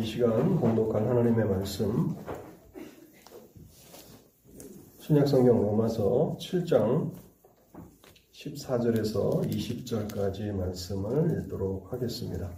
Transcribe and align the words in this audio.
이 0.00 0.06
시간 0.06 0.58
공독할 0.58 1.06
하나님의 1.06 1.46
말씀 1.46 2.16
신약성경 4.98 5.60
로마서 5.60 6.38
7장 6.40 7.12
14절에서 8.32 9.46
20절까지의 9.46 10.52
말씀을 10.52 11.42
읽도록 11.42 11.92
하겠습니다. 11.92 12.50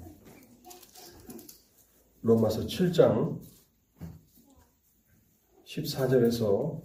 로마서 2.21 2.61
7장 2.61 3.41
14절에서 5.65 6.81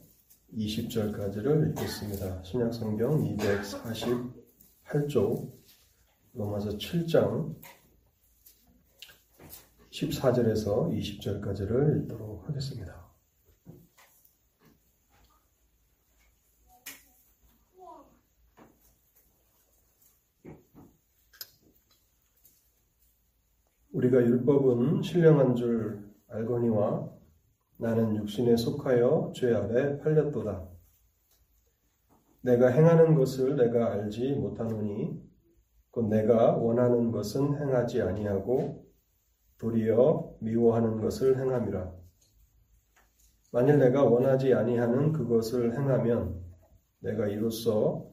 20절까지를 0.56 1.70
읽겠습니다. 1.70 2.42
신약성경 2.42 3.38
248쪽 3.38 5.52
로마서 6.34 6.72
7장 6.72 7.56
14절에서 9.98 10.92
20절까지를 10.92 12.04
읽도록 12.04 12.48
하겠습니다. 12.48 13.08
우리가 23.92 24.20
율법은 24.22 25.02
신령한 25.02 25.56
줄 25.56 26.14
알거니와 26.28 27.12
나는 27.78 28.16
육신에 28.18 28.56
속하여 28.56 29.32
죄 29.36 29.56
아래 29.56 29.98
팔렸도다. 29.98 30.70
내가 32.42 32.68
행하는 32.68 33.16
것을 33.16 33.56
내가 33.56 33.94
알지 33.94 34.34
못하노니 34.34 35.20
곧 35.90 36.08
내가 36.10 36.56
원하는 36.56 37.12
것은 37.12 37.60
행하지 37.60 38.04
아니하고 38.04 38.87
도리어 39.60 40.36
미워하는 40.40 41.02
것을 41.02 41.38
행함이라. 41.40 41.92
만일 43.52 43.80
내가 43.80 44.04
원하지 44.04 44.54
아니하는 44.54 45.14
그것을 45.14 45.74
행하면 45.74 46.40
내가 47.00 47.28
이로써 47.28 48.06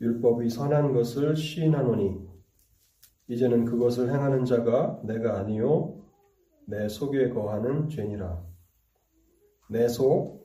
율법이 0.00 0.50
선한 0.50 0.92
것을 0.92 1.36
시인하노니 1.36 2.18
이제는 3.28 3.64
그것을 3.64 4.10
행하는 4.10 4.44
자가 4.44 5.00
내가 5.04 5.38
아니요 5.38 6.02
내 6.66 6.88
속에 6.88 7.30
거하는 7.30 7.88
죄니라. 7.88 8.44
내 9.70 9.88
속, 9.88 10.44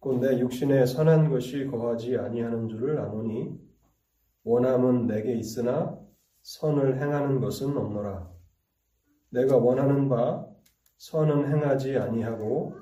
곧 0.00 0.20
내 0.20 0.38
육신에 0.38 0.86
선한 0.86 1.30
것이 1.30 1.66
거하지 1.66 2.16
아니하는 2.18 2.68
줄을 2.68 2.98
아노니 3.00 3.58
원함은 4.44 5.06
내게 5.06 5.34
있으나 5.34 5.98
선을 6.42 7.00
행하는 7.00 7.40
것은 7.40 7.76
없노라. 7.76 8.37
내가 9.30 9.56
원하는 9.56 10.08
바 10.08 10.46
선은 10.96 11.48
행하지 11.52 11.98
아니하고 11.98 12.74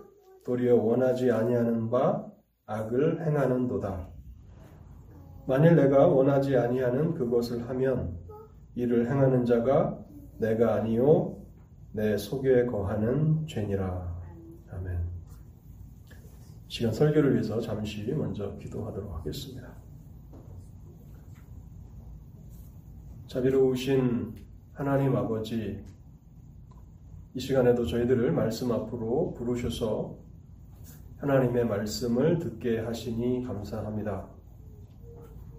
도리어 0.45 0.77
원하지 0.77 1.31
아니하는 1.31 1.91
바 1.91 2.27
악을 2.67 3.27
행하는도다. 3.27 4.09
만일 5.47 5.77
내가 5.77 6.07
원하지 6.07 6.57
아니하는 6.57 7.15
그것을 7.15 7.69
하면 7.69 8.19
이를 8.75 9.11
행하는 9.11 9.45
자가 9.45 9.99
내가 10.39 10.75
아니요 10.75 11.37
내 11.93 12.17
속에 12.17 12.67
거하는 12.67 13.47
죄니라. 13.47 14.17
아멘. 14.71 14.99
시간 16.69 16.93
설교를 16.93 17.35
위해서 17.35 17.61
잠시 17.61 18.13
먼저 18.13 18.57
기도하도록 18.59 19.15
하겠습니다. 19.15 19.73
자비로우신 23.27 24.35
하나님 24.73 25.17
아버지 25.17 25.83
이 27.37 27.39
시간에도 27.39 27.85
저희들을 27.85 28.33
말씀 28.33 28.73
앞으로 28.73 29.35
부르셔서 29.35 30.17
하나님의 31.19 31.67
말씀을 31.67 32.39
듣게 32.39 32.79
하시니 32.79 33.45
감사합니다. 33.45 34.27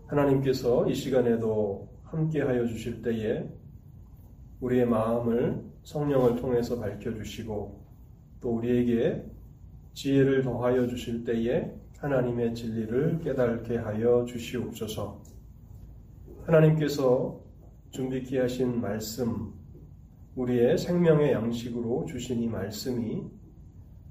하나님께서 0.08 0.90
이 0.90 0.96
시간에도 0.96 1.88
함께 2.02 2.42
하여 2.42 2.66
주실 2.66 3.04
때에 3.04 3.48
우리의 4.60 4.88
마음을 4.88 5.64
성령을 5.84 6.38
통해서 6.38 6.80
밝혀주시고 6.80 7.86
또 8.42 8.56
우리에게 8.56 9.24
지혜를 9.94 10.42
더하여 10.42 10.88
주실 10.88 11.26
때에 11.26 11.72
하나님의 12.00 12.56
진리를 12.56 13.20
깨닫게 13.20 13.78
하여 13.78 14.26
주시옵소서. 14.26 15.22
하나님께서 16.48 17.40
준비케 17.92 18.40
하신 18.40 18.82
말씀, 18.82 19.54
우리의 20.38 20.78
생명의 20.78 21.32
양식으로 21.32 22.06
주신 22.06 22.44
이 22.44 22.48
말씀이 22.48 23.24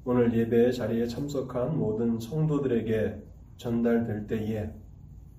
오늘 0.04 0.36
예배 0.36 0.72
자리에 0.72 1.06
참석한 1.06 1.78
모든 1.78 2.18
성도들에게 2.18 3.22
전달될 3.58 4.26
때에 4.26 4.68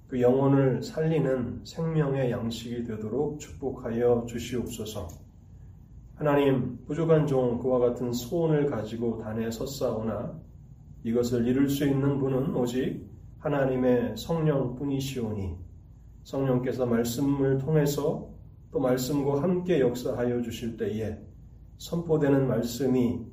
그 0.08 0.22
영혼을 0.22 0.81
살리는 0.81 1.59
생명의 1.66 2.31
양식이 2.31 2.86
되도록 2.86 3.38
축복하여 3.38 4.28
주시옵소서. 4.30 5.09
하나님, 6.16 6.80
부족한 6.86 7.28
종 7.28 7.59
그와 7.59 7.80
같은 7.80 8.14
소원을 8.14 8.68
가지고 8.68 9.18
단에 9.22 9.52
섰사오나 9.52 10.40
이것을 11.03 11.46
이룰 11.47 11.70
수 11.70 11.86
있는 11.86 12.18
분은 12.18 12.56
오직 12.56 13.06
하나님의 13.40 14.16
성령뿐이시오니 14.16 15.53
성령께서 16.24 16.86
말씀을 16.86 17.58
통해서 17.58 18.37
또 18.72 18.79
말씀과 18.79 19.41
함께 19.41 19.79
역사하여 19.79 20.41
주실 20.41 20.78
때에 20.78 21.17
선포되는 21.78 22.47
말씀이 22.47 23.25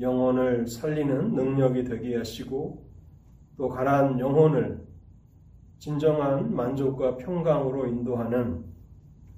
영혼을 0.00 0.66
살리는 0.66 1.34
능력이 1.34 1.84
되게 1.84 2.16
하시고 2.16 2.84
또 3.56 3.68
가난 3.68 4.18
영혼을 4.18 4.84
진정한 5.78 6.54
만족과 6.54 7.16
평강으로 7.16 7.86
인도하는 7.86 8.64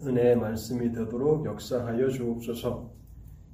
은혜의 0.02 0.36
말씀이 0.36 0.92
되도록 0.92 1.44
역사하여 1.44 2.08
주옵소서. 2.08 2.90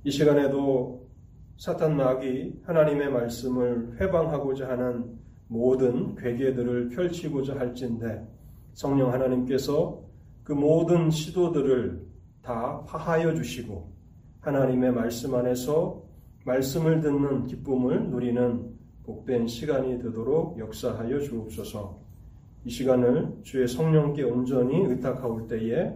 이 0.04 0.10
시간에도 0.10 1.08
사탄 1.56 1.96
마귀 1.96 2.62
하나님의 2.64 3.10
말씀을 3.10 4.00
회방하고자 4.00 4.68
하는 4.68 5.18
모든 5.46 6.14
괴계들을 6.16 6.88
펼치고자 6.88 7.58
할진데 7.58 8.26
성령 8.72 9.12
하나님께서 9.12 10.02
그 10.44 10.52
모든 10.52 11.10
시도들을 11.10 12.06
다 12.42 12.84
파하여 12.84 13.34
주시고 13.34 13.92
하나님의 14.40 14.92
말씀 14.92 15.34
안에서 15.34 16.02
말씀을 16.44 17.00
듣는 17.00 17.46
기쁨을 17.46 18.10
누리는 18.10 18.72
복된 19.04 19.46
시간이 19.46 20.02
되도록 20.02 20.58
역사하여 20.58 21.20
주옵소서. 21.20 22.00
이 22.64 22.70
시간을 22.70 23.40
주의 23.42 23.66
성령께 23.66 24.22
온전히 24.22 24.80
의탁하올 24.84 25.46
때에 25.46 25.92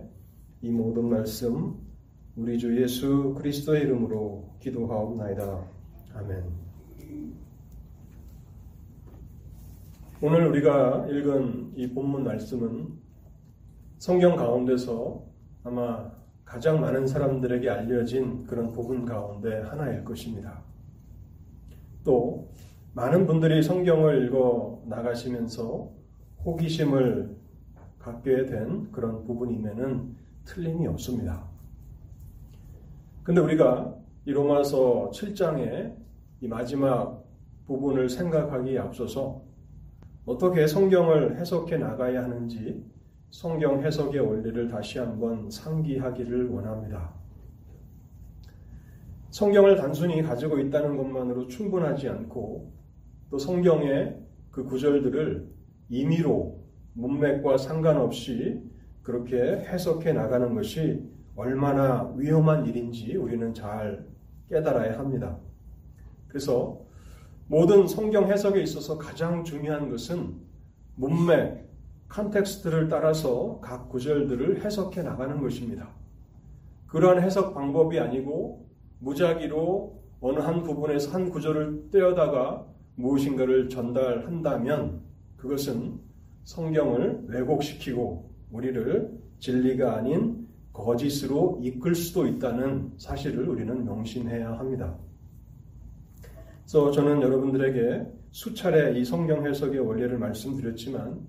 이 0.63 0.71
모든 0.71 1.09
말씀 1.09 1.75
우리 2.37 2.59
주 2.59 2.81
예수 2.81 3.35
그리스도의 3.37 3.83
이름으로 3.83 4.57
기도하옵나이다. 4.61 5.65
아멘. 6.15 6.45
오늘 10.21 10.47
우리가 10.49 11.07
읽은 11.09 11.73
이 11.77 11.89
본문 11.89 12.25
말씀은 12.25 13.06
성경 13.99 14.37
가운데서 14.37 15.23
아마 15.65 16.11
가장 16.45 16.81
많은 16.81 17.07
사람들에게 17.07 17.69
알려진 17.69 18.45
그런 18.45 18.73
복음 18.73 19.05
가운데 19.05 19.63
하나일 19.63 20.05
것입니다. 20.05 20.63
또 22.05 22.49
많은 22.93 23.27
분들이 23.27 23.63
성경을 23.63 24.27
읽어 24.27 24.83
나가시면서 24.87 25.91
호기심을 26.45 27.37
갖게 27.99 28.47
된 28.47 28.91
그런 28.93 29.25
부분임에는 29.25 30.15
틀림이 30.45 30.87
없습니다. 30.87 31.45
근데 33.25 33.41
우리가 33.41 33.97
이 34.25 34.31
로마서 34.31 35.11
7장의 35.13 35.97
이 36.43 36.49
마지막 36.49 37.25
부분을 37.67 38.09
생각하기에 38.09 38.79
앞서서 38.79 39.43
어떻게 40.25 40.67
성경을 40.67 41.39
해석해 41.39 41.79
나가야 41.79 42.23
하는지 42.23 42.85
성경 43.31 43.85
해석의 43.85 44.21
원리를 44.21 44.69
다시 44.69 44.99
한번 44.99 45.51
상기하기를 45.51 46.49
원합니다. 46.49 47.15
성경을 49.31 49.77
단순히 49.77 50.23
가지고 50.23 50.59
있다는 50.59 50.97
것만으로 50.97 51.47
충분하지 51.49 52.09
않고 52.09 52.73
또 53.31 53.39
성경의 53.39 54.19
그 54.51 54.65
구절들을 54.65 55.47
임의로 55.91 56.65
문맥과 56.95 57.59
상관없이 57.59 58.63
그렇게 59.03 59.37
해석해 59.37 60.13
나가는 60.13 60.55
것이 60.55 61.05
얼마나 61.35 62.11
위험한 62.17 62.65
일인지 62.67 63.17
우리는 63.17 63.53
잘 63.53 64.07
깨달아야 64.49 64.99
합니다. 64.99 65.39
그래서 66.29 66.81
모든 67.47 67.87
성경 67.87 68.31
해석에 68.31 68.63
있어서 68.63 68.97
가장 68.97 69.45
중요한 69.45 69.91
것은 69.91 70.35
문맥, 70.95 71.66
컨텍스트를 72.09 72.89
따라서 72.89 73.61
각 73.61 73.89
구절들을 73.89 74.65
해석해 74.65 75.03
나가는 75.03 75.41
것입니다. 75.41 75.89
그러한 76.87 77.23
해석 77.23 77.55
방법이 77.55 77.99
아니고 77.99 78.67
무작위로 79.01 80.03
어느 80.21 80.39
한 80.39 80.63
부분에서 80.63 81.11
한 81.11 81.29
구절을 81.29 81.91
떼어다가 81.91 82.67
무엇인가를 82.95 83.69
전달한다면 83.69 85.03
그것은 85.37 86.01
성경을 86.45 87.25
왜곡시키고 87.29 88.31
우리를 88.51 89.11
진리가 89.39 89.97
아닌 89.97 90.47
거짓으로 90.73 91.61
이끌 91.63 91.95
수도 91.95 92.27
있다는 92.27 92.93
사실을 92.99 93.49
우리는 93.49 93.85
명심해야 93.85 94.59
합니다. 94.59 94.97
그래서 96.63 96.91
저는 96.91 97.23
여러분들에게 97.23 98.07
수차례 98.31 98.99
이 98.99 99.05
성경 99.05 99.47
해석의 99.47 99.81
원리를 99.81 100.19
말씀드렸지만 100.19 101.21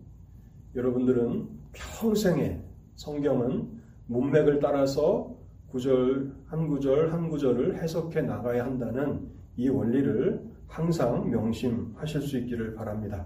여러분들은 0.77 1.49
평생에 1.73 2.61
성경은 2.95 3.67
문맥을 4.05 4.59
따라서 4.59 5.35
구절 5.71 6.31
한 6.45 6.67
구절 6.67 7.11
한 7.11 7.29
구절을 7.29 7.81
해석해 7.81 8.21
나가야 8.21 8.63
한다는 8.63 9.27
이 9.57 9.69
원리를 9.69 10.47
항상 10.67 11.29
명심하실 11.29 12.21
수 12.21 12.37
있기를 12.37 12.75
바랍니다. 12.75 13.25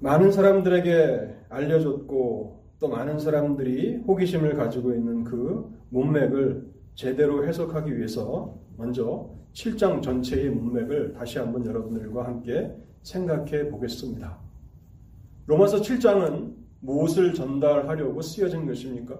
많은 0.00 0.30
사람들에게 0.30 1.36
알려졌고 1.48 2.64
또 2.78 2.88
많은 2.88 3.18
사람들이 3.18 4.02
호기심을 4.06 4.54
가지고 4.54 4.92
있는 4.92 5.24
그 5.24 5.74
문맥을 5.88 6.68
제대로 6.94 7.46
해석하기 7.46 7.96
위해서 7.96 8.54
먼저 8.76 9.30
7장 9.54 10.02
전체의 10.02 10.50
문맥을 10.50 11.14
다시 11.14 11.38
한번 11.38 11.64
여러분들과 11.64 12.26
함께 12.26 12.70
생각해 13.02 13.70
보겠습니다. 13.70 14.47
로마서 15.48 15.80
7장은 15.80 16.54
무엇을 16.80 17.32
전달하려고 17.32 18.20
쓰여진 18.20 18.66
것입니까? 18.66 19.18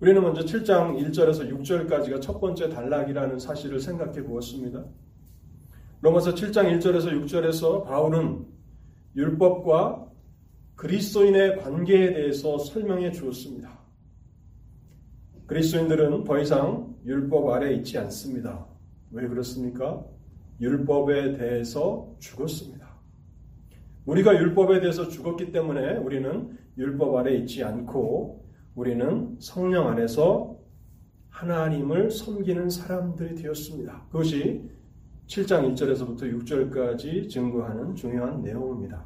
우리는 0.00 0.20
먼저 0.20 0.42
7장 0.42 1.00
1절에서 1.00 1.48
6절까지가 1.48 2.20
첫 2.20 2.40
번째 2.40 2.68
단락이라는 2.68 3.38
사실을 3.38 3.78
생각해 3.78 4.24
보았습니다. 4.24 4.84
로마서 6.00 6.34
7장 6.34 6.76
1절에서 6.76 7.24
6절에서 7.24 7.84
바울은 7.84 8.46
율법과 9.14 10.10
그리스도인의 10.74 11.58
관계에 11.58 12.12
대해서 12.12 12.58
설명해 12.58 13.12
주었습니다. 13.12 13.78
그리스도인들은 15.46 16.24
더 16.24 16.40
이상 16.40 16.96
율법 17.04 17.48
아래 17.50 17.72
있지 17.74 17.96
않습니다. 17.96 18.66
왜 19.12 19.28
그렇습니까? 19.28 20.04
율법에 20.60 21.38
대해서 21.38 22.12
죽었습니다. 22.18 22.85
우리가 24.06 24.36
율법에 24.36 24.80
대해서 24.80 25.08
죽었기 25.08 25.52
때문에 25.52 25.96
우리는 25.96 26.56
율법 26.78 27.16
아래 27.16 27.34
있지 27.34 27.64
않고 27.64 28.44
우리는 28.74 29.36
성령 29.40 29.88
안에서 29.88 30.56
하나님을 31.30 32.10
섬기는 32.10 32.70
사람들이 32.70 33.34
되었습니다. 33.34 34.06
그것이 34.10 34.62
7장 35.26 35.74
1절에서부터 35.74 36.22
6절까지 36.22 37.28
증거하는 37.28 37.94
중요한 37.94 38.42
내용입니다. 38.42 39.04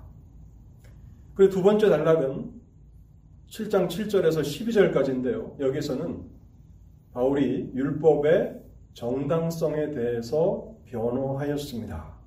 그리고 1.35 1.51
두 1.51 1.63
번째 1.63 1.89
단락은 1.89 2.53
7장 3.49 3.89
7절에서 3.89 4.43
12절까지인데요. 4.43 5.59
여기서는 5.59 6.23
바울이 7.13 7.73
율법의 7.75 8.61
정당성에 8.93 9.93
대해서 9.93 10.77
변호하였습니다. 10.85 12.20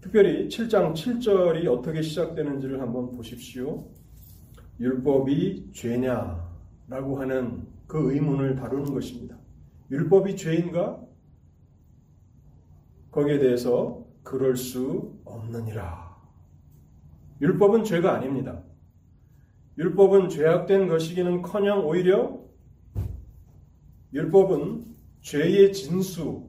특별히 0.00 0.48
7장 0.48 0.94
7절이 0.94 1.66
어떻게 1.66 2.02
시작되는지를 2.02 2.80
한번 2.80 3.16
보십시오. 3.16 3.88
율법이 4.78 5.72
죄냐라고 5.72 7.20
하는 7.20 7.66
그 7.86 8.12
의문을 8.12 8.54
다루는 8.54 8.94
것입니다. 8.94 9.36
율법이 9.90 10.36
죄인가? 10.36 11.00
거기에 13.10 13.38
대해서 13.38 14.06
그럴 14.22 14.56
수 14.56 15.18
없느니라. 15.24 16.16
율법은 17.40 17.84
죄가 17.84 18.14
아닙니다. 18.14 18.62
율법은 19.78 20.28
죄악된 20.28 20.88
것이기는 20.88 21.42
커녕 21.42 21.86
오히려 21.86 22.40
율법은 24.12 24.84
죄의 25.22 25.72
진수, 25.72 26.48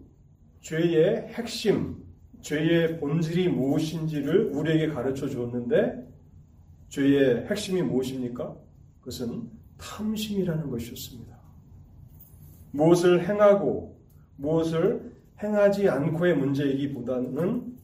죄의 0.62 1.30
핵심, 1.30 1.99
죄의 2.42 3.00
본질이 3.00 3.50
무엇인지를 3.50 4.52
우리에게 4.54 4.88
가르쳐 4.88 5.28
주었는데 5.28 6.08
죄의 6.90 7.48
핵심이 7.48 7.82
무엇입니까? 7.82 8.56
그것은 9.00 9.50
탐심이라는 9.78 10.70
것이었습니다. 10.70 11.38
무엇을 12.72 13.28
행하고 13.28 14.00
무엇을 14.38 15.14
행하지 15.42 15.90
않고의 15.90 16.36
문제이기보다는 16.38 17.78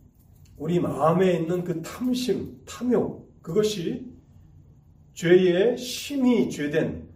우리 0.58 0.80
마음에 0.80 1.34
있는 1.34 1.64
그 1.64 1.82
탐심, 1.82 2.62
탐욕, 2.66 3.42
그것이 3.42 4.06
죄의 5.14 5.78
심이 5.78 6.50
죄된 6.50 7.08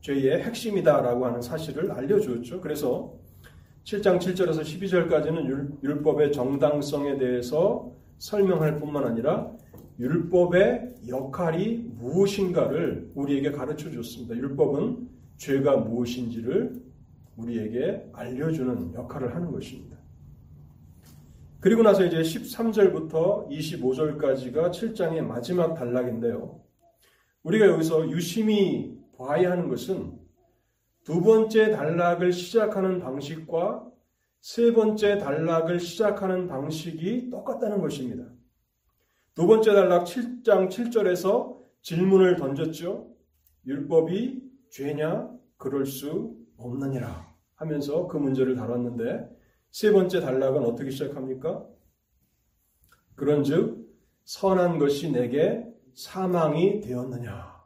죄의 0.00 0.42
핵심이다라고 0.42 1.26
하는 1.26 1.42
사실을 1.42 1.92
알려주었죠. 1.92 2.60
그래서 2.60 3.19
7장 3.84 4.18
7절에서 4.18 4.60
12절까지는 4.60 5.82
율법의 5.82 6.32
정당성에 6.32 7.18
대해서 7.18 7.92
설명할 8.18 8.78
뿐만 8.78 9.04
아니라 9.04 9.50
율법의 9.98 10.96
역할이 11.08 11.90
무엇인가를 11.98 13.10
우리에게 13.14 13.52
가르쳐 13.52 13.90
줬습니다. 13.90 14.36
율법은 14.36 15.08
죄가 15.36 15.78
무엇인지를 15.78 16.80
우리에게 17.36 18.10
알려주는 18.12 18.94
역할을 18.94 19.34
하는 19.34 19.50
것입니다. 19.50 19.96
그리고 21.60 21.82
나서 21.82 22.04
이제 22.04 22.18
13절부터 22.20 23.48
25절까지가 23.50 24.70
7장의 24.70 25.20
마지막 25.22 25.74
단락인데요. 25.74 26.60
우리가 27.42 27.66
여기서 27.66 28.10
유심히 28.10 28.98
봐야 29.16 29.50
하는 29.50 29.68
것은 29.68 30.19
두 31.04 31.20
번째 31.22 31.70
단락을 31.70 32.32
시작하는 32.32 33.00
방식과 33.00 33.90
세 34.40 34.72
번째 34.72 35.18
단락을 35.18 35.80
시작하는 35.80 36.46
방식이 36.46 37.30
똑같다는 37.30 37.80
것입니다. 37.80 38.24
두 39.34 39.46
번째 39.46 39.72
단락 39.72 40.04
7장 40.06 40.68
7절에서 40.68 41.58
질문을 41.82 42.36
던졌죠. 42.36 43.14
율법이 43.66 44.42
죄냐? 44.70 45.30
그럴 45.56 45.86
수 45.86 46.36
없느니라. 46.56 47.28
하면서 47.54 48.06
그 48.06 48.16
문제를 48.16 48.56
다뤘는데 48.56 49.28
세 49.70 49.92
번째 49.92 50.20
단락은 50.20 50.64
어떻게 50.64 50.90
시작합니까? 50.90 51.66
그런즉 53.14 53.86
선한 54.24 54.78
것이 54.78 55.12
내게 55.12 55.66
사망이 55.94 56.80
되었느냐? 56.80 57.59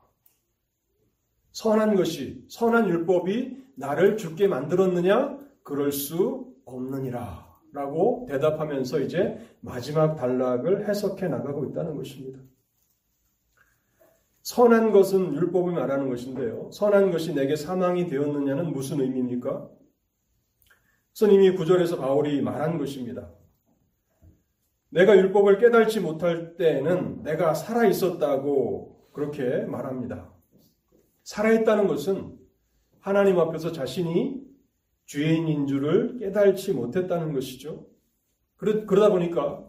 선한 1.54 1.94
것이 1.94 2.44
선한 2.48 2.88
율법이 2.88 3.64
나를 3.76 4.16
죽게 4.16 4.48
만들었느냐? 4.48 5.38
그럴 5.62 5.92
수 5.92 6.52
없느니라. 6.64 7.44
라고 7.72 8.26
대답하면서 8.28 9.00
이제 9.00 9.38
마지막 9.60 10.16
단락을 10.16 10.88
해석해 10.88 11.28
나가고 11.28 11.66
있다는 11.66 11.96
것입니다. 11.96 12.40
선한 14.42 14.92
것은 14.92 15.34
율법을 15.34 15.72
말하는 15.72 16.08
것인데요. 16.08 16.70
선한 16.72 17.10
것이 17.10 17.34
내게 17.34 17.56
사망이 17.56 18.08
되었느냐는 18.08 18.72
무슨 18.72 19.00
의미입니까? 19.00 19.70
스님이 21.14 21.54
구절에서 21.54 21.98
바울이 21.98 22.42
말한 22.42 22.78
것입니다. 22.78 23.30
내가 24.90 25.16
율법을 25.16 25.58
깨달지 25.58 26.00
못할 26.00 26.56
때에는 26.56 27.22
내가 27.22 27.54
살아 27.54 27.86
있었다고 27.86 29.10
그렇게 29.12 29.64
말합니다. 29.64 30.33
살아있다는 31.24 31.88
것은 31.88 32.38
하나님 33.00 33.38
앞에서 33.38 33.72
자신이 33.72 34.42
죄인인 35.06 35.66
줄을 35.66 36.16
깨달지 36.18 36.72
못했다는 36.72 37.32
것이죠. 37.32 37.86
그러다 38.56 39.10
보니까 39.10 39.64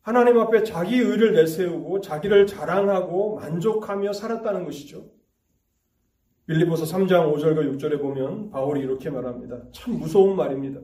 하나님 0.00 0.38
앞에 0.38 0.64
자기 0.64 0.98
의를 0.98 1.32
내세우고 1.32 2.02
자기를 2.02 2.46
자랑하고 2.46 3.36
만족하며 3.36 4.12
살았다는 4.12 4.64
것이죠. 4.64 5.10
빌리보서 6.46 6.84
3장 6.84 7.32
5절과 7.34 7.78
6절에 7.78 7.98
보면 8.02 8.50
바울이 8.50 8.80
이렇게 8.80 9.08
말합니다. 9.08 9.62
참 9.72 9.98
무서운 9.98 10.36
말입니다. 10.36 10.80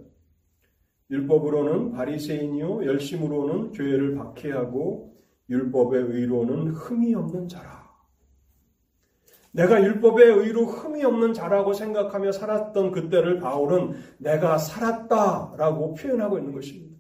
율법으로는 1.11 1.93
바리새인이요 1.93 2.87
열심으로는 2.87 3.73
교회를 3.73 4.15
박해하고 4.15 5.15
율법의 5.51 6.03
의로는 6.05 6.69
흠이 6.69 7.15
없는 7.15 7.49
자라. 7.49 7.80
내가 9.53 9.83
율법의 9.83 10.27
의로 10.27 10.65
흠이 10.65 11.05
없는 11.05 11.33
자라고 11.33 11.73
생각하며 11.73 12.33
살았던 12.33 12.93
그때를 12.93 13.41
바울은 13.41 13.95
내가 14.19 14.59
살았다라고 14.59 15.95
표현하고 15.95 16.39
있는 16.39 16.53
것입니다. 16.53 16.99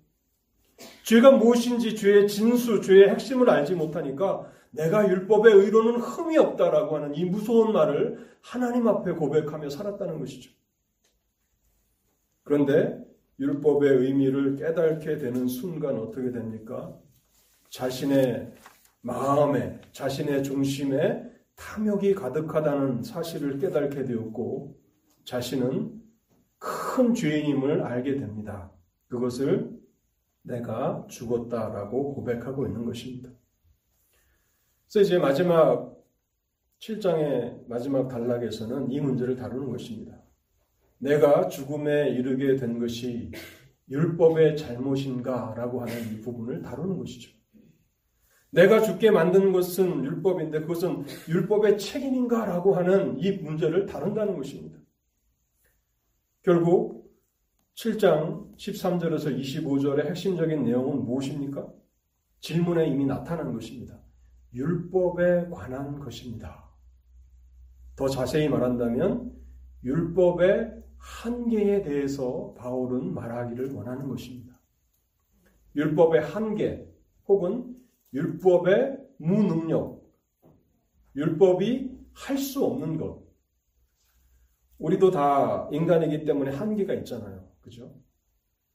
죄가 1.05 1.33
무엇인지 1.33 1.97
죄의 1.97 2.29
진수, 2.29 2.81
죄의 2.81 3.11
핵심을 3.11 3.49
알지 3.49 3.75
못하니까 3.75 4.51
내가 4.71 5.09
율법의 5.09 5.53
의로는 5.53 6.01
흠이 6.01 6.39
없다라고 6.39 6.97
하는 6.97 7.15
이 7.15 7.25
무서운 7.25 7.73
말을 7.73 8.29
하나님 8.41 8.89
앞에 8.89 9.13
고백하며 9.13 9.69
살았다는 9.69 10.19
것이죠. 10.19 10.53
그런데 12.43 12.99
율법의 13.39 13.91
의미를 13.91 14.57
깨닫게 14.57 15.17
되는 15.17 15.47
순간 15.47 15.97
어떻게 15.97 16.31
됩니까? 16.31 16.97
자신의 17.71 18.53
마음에, 19.03 19.81
자신의 19.93 20.43
중심에 20.45 21.30
탐욕이 21.61 22.15
가득하다는 22.15 23.03
사실을 23.03 23.59
깨닫게 23.59 24.05
되었고, 24.05 24.81
자신은 25.25 26.01
큰 26.59 27.15
죄인임을 27.15 27.83
알게 27.83 28.17
됩니다. 28.17 28.73
그것을 29.09 29.79
내가 30.43 31.07
죽었다라고 31.09 32.15
고백하고 32.15 32.67
있는 32.67 32.87
것입니다. 32.87 33.31
그래서 34.91 35.07
이제 35.07 35.19
마지막 35.19 35.97
7장의 36.81 37.69
마지막 37.69 38.09
단락에서는 38.09 38.91
이 38.91 39.01
문제를 39.01 39.37
다루는 39.37 39.71
것입니다. 39.71 40.19
내가 40.99 41.49
죽음에 41.49 42.11
이르게 42.11 42.57
된 42.57 42.79
것이 42.79 43.31
율법의 43.89 44.57
잘못인가라고 44.57 45.83
하는 45.83 46.15
이 46.15 46.21
부분을 46.21 46.63
다루는 46.63 46.99
것이죠. 46.99 47.40
내가 48.51 48.81
죽게 48.81 49.11
만든 49.11 49.53
것은 49.53 50.05
율법인데 50.05 50.61
그것은 50.63 51.05
율법의 51.29 51.79
책임인가라고 51.79 52.75
하는 52.75 53.19
이 53.19 53.33
문제를 53.33 53.87
다룬다는 53.87 54.37
것입니다. 54.37 54.79
결국 56.43 57.11
7장 57.75 58.57
13절에서 58.57 59.39
25절의 59.39 60.07
핵심적인 60.07 60.65
내용은 60.65 61.05
무엇입니까? 61.05 61.73
질문에 62.41 62.89
이미 62.89 63.07
나타난 63.07 63.53
것입니다. 63.53 63.99
율법에 64.53 65.49
관한 65.51 66.01
것입니다. 66.01 66.69
더 67.95 68.09
자세히 68.09 68.49
말한다면 68.49 69.33
율법의 69.85 70.83
한계에 70.97 71.83
대해서 71.83 72.55
바울은 72.59 73.15
말하기를 73.15 73.73
원하는 73.73 74.09
것입니다. 74.09 74.59
율법의 75.77 76.23
한계 76.23 76.87
혹은 77.29 77.80
율법의 78.13 78.99
무능력, 79.19 80.03
율법이 81.17 81.99
할 82.13 82.39
수 82.39 82.65
없는 82.65 82.97
것. 82.99 83.23
우리도 84.79 85.11
다 85.11 85.69
인간이기 85.73 86.25
때문에 86.25 86.51
한계가 86.53 86.95
있잖아요. 86.95 87.47
그죠? 87.61 87.95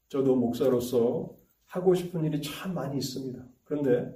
저도 0.09 0.35
목사로서 0.35 1.35
하고 1.65 1.95
싶은 1.95 2.23
일이 2.25 2.41
참 2.41 2.73
많이 2.73 2.97
있습니다. 2.97 3.43
그런데 3.63 4.15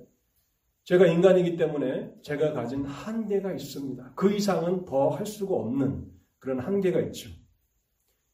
제가 0.83 1.07
인간이기 1.07 1.57
때문에 1.57 2.13
제가 2.21 2.53
가진 2.53 2.85
한계가 2.85 3.53
있습니다. 3.53 4.13
그 4.15 4.31
이상은 4.31 4.85
더 4.85 5.09
할 5.09 5.25
수가 5.25 5.55
없는 5.55 6.11
그런 6.39 6.59
한계가 6.59 6.99
있죠. 7.01 7.29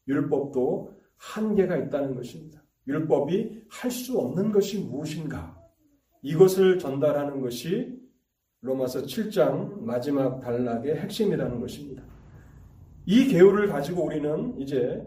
율법도 0.06 0.94
한계가 1.16 1.76
있다는 1.78 2.14
것입니다. 2.14 2.62
율법이 2.86 3.64
할 3.68 3.90
수 3.90 4.18
없는 4.18 4.52
것이 4.52 4.78
무엇인가? 4.80 5.55
이것을 6.26 6.80
전달하는 6.80 7.40
것이 7.40 7.96
로마서 8.60 9.02
7장 9.02 9.80
마지막 9.82 10.40
단락의 10.40 10.96
핵심이라는 10.96 11.60
것입니다. 11.60 12.02
이 13.04 13.28
개요를 13.28 13.68
가지고 13.68 14.06
우리는 14.06 14.58
이제 14.58 15.06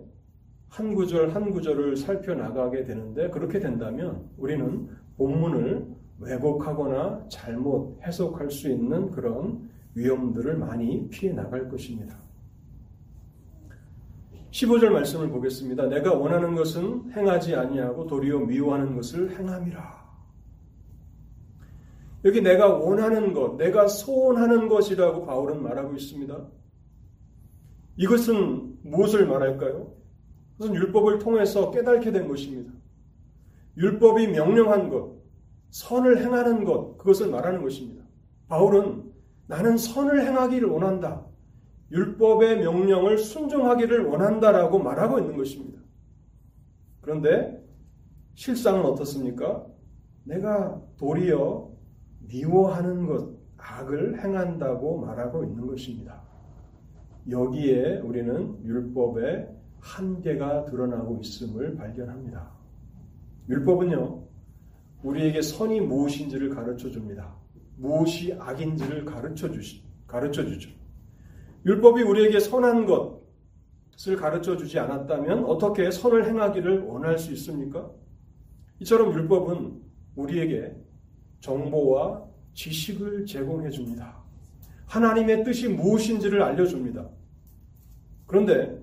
한 0.69 0.95
구절 0.95 1.35
한 1.35 1.51
구절을 1.51 1.97
살펴나가게 1.97 2.85
되는데 2.85 3.29
그렇게 3.31 3.59
된다면 3.59 4.29
우리는 4.37 4.87
본문을 5.17 5.87
왜곡하거나 6.19 7.27
잘못 7.27 7.99
해석할 8.01 8.49
수 8.49 8.69
있는 8.69 9.11
그런 9.11 9.69
위험들을 9.95 10.55
많이 10.55 11.09
피해 11.09 11.33
나갈 11.33 11.67
것입니다. 11.67 12.17
15절 14.51 14.89
말씀을 14.91 15.27
보겠습니다. 15.29 15.87
내가 15.87 16.13
원하는 16.13 16.55
것은 16.55 17.11
행하지 17.11 17.55
아니하고 17.55 18.07
도리어 18.07 18.39
미워하는 18.39 18.95
것을 18.95 19.37
행함이라. 19.37 19.98
여기 22.25 22.41
내가 22.41 22.67
원하는 22.67 23.33
것, 23.33 23.55
내가 23.55 23.87
소원하는 23.87 24.67
것이라고 24.67 25.25
바울은 25.25 25.63
말하고 25.63 25.95
있습니다. 25.95 26.47
이것은 27.97 28.77
무엇을 28.83 29.25
말할까요? 29.27 29.93
그것은 30.57 30.75
율법을 30.75 31.19
통해서 31.19 31.71
깨닫게 31.71 32.11
된 32.11 32.27
것입니다. 32.27 32.73
율법이 33.77 34.27
명령한 34.27 34.89
것, 34.89 35.17
선을 35.69 36.21
행하는 36.21 36.65
것, 36.65 36.97
그것을 36.97 37.29
말하는 37.29 37.61
것입니다. 37.61 38.03
바울은 38.47 39.11
나는 39.47 39.77
선을 39.77 40.25
행하기를 40.25 40.67
원한다. 40.67 41.25
율법의 41.91 42.59
명령을 42.59 43.17
순종하기를 43.17 44.05
원한다라고 44.05 44.79
말하고 44.79 45.19
있는 45.19 45.37
것입니다. 45.37 45.79
그런데 47.01 47.65
실상은 48.35 48.85
어떻습니까? 48.85 49.65
내가 50.23 50.81
도리어 50.97 51.68
미워하는 52.29 53.07
것, 53.07 53.37
악을 53.57 54.23
행한다고 54.23 54.99
말하고 54.99 55.43
있는 55.43 55.67
것입니다. 55.67 56.21
여기에 57.29 57.99
우리는 57.99 58.63
율법의 58.63 59.49
한계가 59.79 60.65
드러나고 60.65 61.19
있음을 61.21 61.75
발견합니다. 61.75 62.51
율법은요, 63.49 64.23
우리에게 65.03 65.41
선이 65.41 65.81
무엇인지를 65.81 66.49
가르쳐 66.49 66.89
줍니다. 66.89 67.35
무엇이 67.77 68.33
악인지를 68.37 69.05
가르쳐 69.05 69.51
주시, 69.51 69.83
가르쳐 70.05 70.45
주죠. 70.45 70.69
율법이 71.65 72.03
우리에게 72.03 72.39
선한 72.39 72.85
것을 72.85 74.15
가르쳐 74.17 74.55
주지 74.55 74.77
않았다면 74.79 75.45
어떻게 75.45 75.89
선을 75.89 76.27
행하기를 76.27 76.83
원할 76.83 77.17
수 77.17 77.31
있습니까? 77.33 77.89
이처럼 78.79 79.13
율법은 79.13 79.81
우리에게 80.15 80.75
정보와 81.39 82.23
지식을 82.53 83.25
제공해 83.25 83.69
줍니다. 83.69 84.17
하나님의 84.87 85.43
뜻이 85.43 85.67
무엇인지를 85.69 86.41
알려줍니다. 86.41 87.07
그런데 88.25 88.77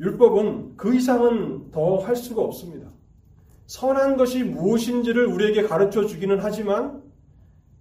율법은 0.00 0.76
그 0.76 0.94
이상은 0.94 1.70
더 1.70 1.98
할 1.98 2.16
수가 2.16 2.42
없습니다. 2.42 2.90
선한 3.66 4.16
것이 4.16 4.42
무엇인지를 4.42 5.26
우리에게 5.26 5.62
가르쳐 5.62 6.06
주기는 6.06 6.38
하지만 6.40 7.02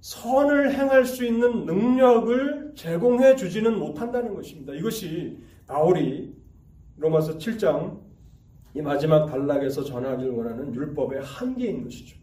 선을 0.01 0.73
행할 0.73 1.05
수 1.05 1.25
있는 1.25 1.65
능력을 1.65 2.73
제공해 2.75 3.35
주지는 3.35 3.79
못한다는 3.79 4.35
것입니다. 4.35 4.73
이것이 4.73 5.39
바울이 5.67 6.35
로마서 6.97 7.37
7장 7.37 7.99
이 8.75 8.81
마지막 8.81 9.25
단락에서 9.25 9.83
전하길 9.83 10.29
원하는 10.29 10.73
율법의 10.75 11.21
한계인 11.23 11.83
것이죠. 11.85 12.18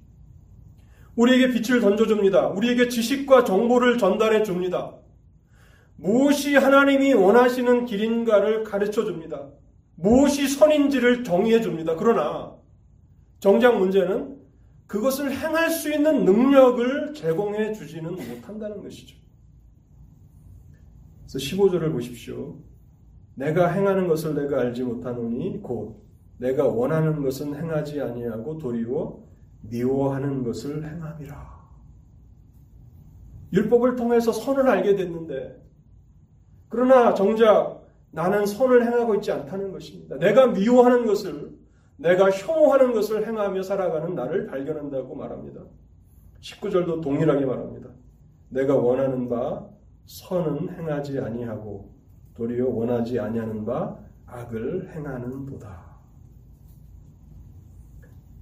우리에게 1.17 1.51
빛을 1.51 1.81
던져줍니다. 1.81 2.49
우리에게 2.49 2.89
지식과 2.89 3.45
정보를 3.45 3.99
전달해 3.99 4.43
줍니다. 4.43 4.95
무엇이 5.97 6.55
하나님이 6.55 7.15
원하시는 7.15 7.87
길인가를 7.87 8.65
가르쳐 8.65 9.05
줍니다. 9.05 9.49
무엇이 9.95 10.47
선인지를 10.47 11.25
정의해 11.25 11.61
줍니다. 11.61 11.97
그러나 11.97 12.55
정작 13.41 13.79
문제는 13.79 14.37
그것을 14.87 15.33
행할 15.33 15.71
수 15.71 15.93
있는 15.93 16.25
능력을 16.25 17.15
제공해 17.15 17.73
주지는 17.73 18.15
못한다는 18.15 18.83
것이죠. 18.83 19.17
그래서 21.23 21.39
15절을 21.39 21.93
보십시오. 21.93 22.59
내가 23.35 23.73
행하는 23.73 24.07
것을 24.07 24.35
내가 24.35 24.61
알지 24.61 24.83
못하노니 24.85 25.61
곧 25.63 26.05
내가 26.39 26.67
원하는 26.67 27.23
것은 27.23 27.55
행하지 27.55 28.01
아니하고 28.01 28.59
도리어 28.59 29.19
미워하는 29.69 30.43
것을 30.43 30.85
행함이라. 30.85 31.57
율법을 33.53 33.97
통해서 33.97 34.33
선을 34.33 34.69
알게 34.69 34.97
됐는데 34.97 35.63
그러나 36.69 37.15
정작 37.15 37.87
나는 38.11 38.47
선을 38.47 38.85
행하고 38.87 39.15
있지 39.17 39.33
않다는 39.33 39.73
것입니다. 39.73 40.17
내가 40.17 40.49
미워하는 40.49 41.07
것을 41.07 41.57
내가 41.97 42.31
혐오하는 42.31 42.93
것을 42.93 43.27
행하며 43.27 43.63
살아가는 43.63 44.15
나를 44.15 44.47
발견한다고 44.47 45.15
말합니다. 45.15 45.63
19절도 46.41 47.03
동일하게 47.03 47.47
말합니다. 47.47 47.91
내가 48.49 48.77
원하는 48.77 49.29
바 49.29 49.67
선은 50.07 50.71
행하지 50.75 51.19
아니하고 51.19 51.95
도리어 52.35 52.69
원하지 52.69 53.19
아니하는 53.19 53.65
바 53.65 53.99
악을 54.27 54.95
행하는도다. 54.95 55.87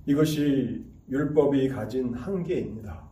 이것이 0.07 0.85
율법이 1.08 1.68
가진 1.68 2.14
한계입니다. 2.14 3.08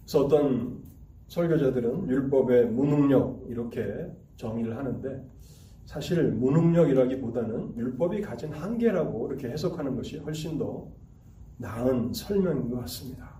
그래서 0.00 0.24
어떤 0.24 0.82
설교자들은 1.28 2.08
율법의 2.08 2.66
무능력 2.66 3.46
이렇게 3.48 4.10
정의를 4.36 4.76
하는데 4.76 5.24
사실 5.86 6.32
무능력이라기보다는 6.32 7.76
율법이 7.76 8.20
가진 8.20 8.52
한계라고 8.52 9.28
이렇게 9.28 9.48
해석하는 9.48 9.96
것이 9.96 10.18
훨씬 10.18 10.58
더 10.58 10.88
나은 11.58 12.12
설명인 12.12 12.70
것 12.70 12.80
같습니다. 12.80 13.34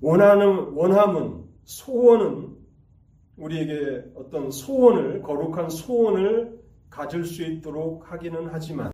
원하는 0.00 0.72
원함은 0.72 1.44
소원은 1.64 2.56
우리에게 3.36 4.12
어떤 4.14 4.50
소원을 4.50 5.22
거룩한 5.22 5.68
소원을 5.70 6.60
가질 6.90 7.24
수 7.24 7.42
있도록 7.42 8.10
하기는 8.10 8.48
하지만 8.50 8.91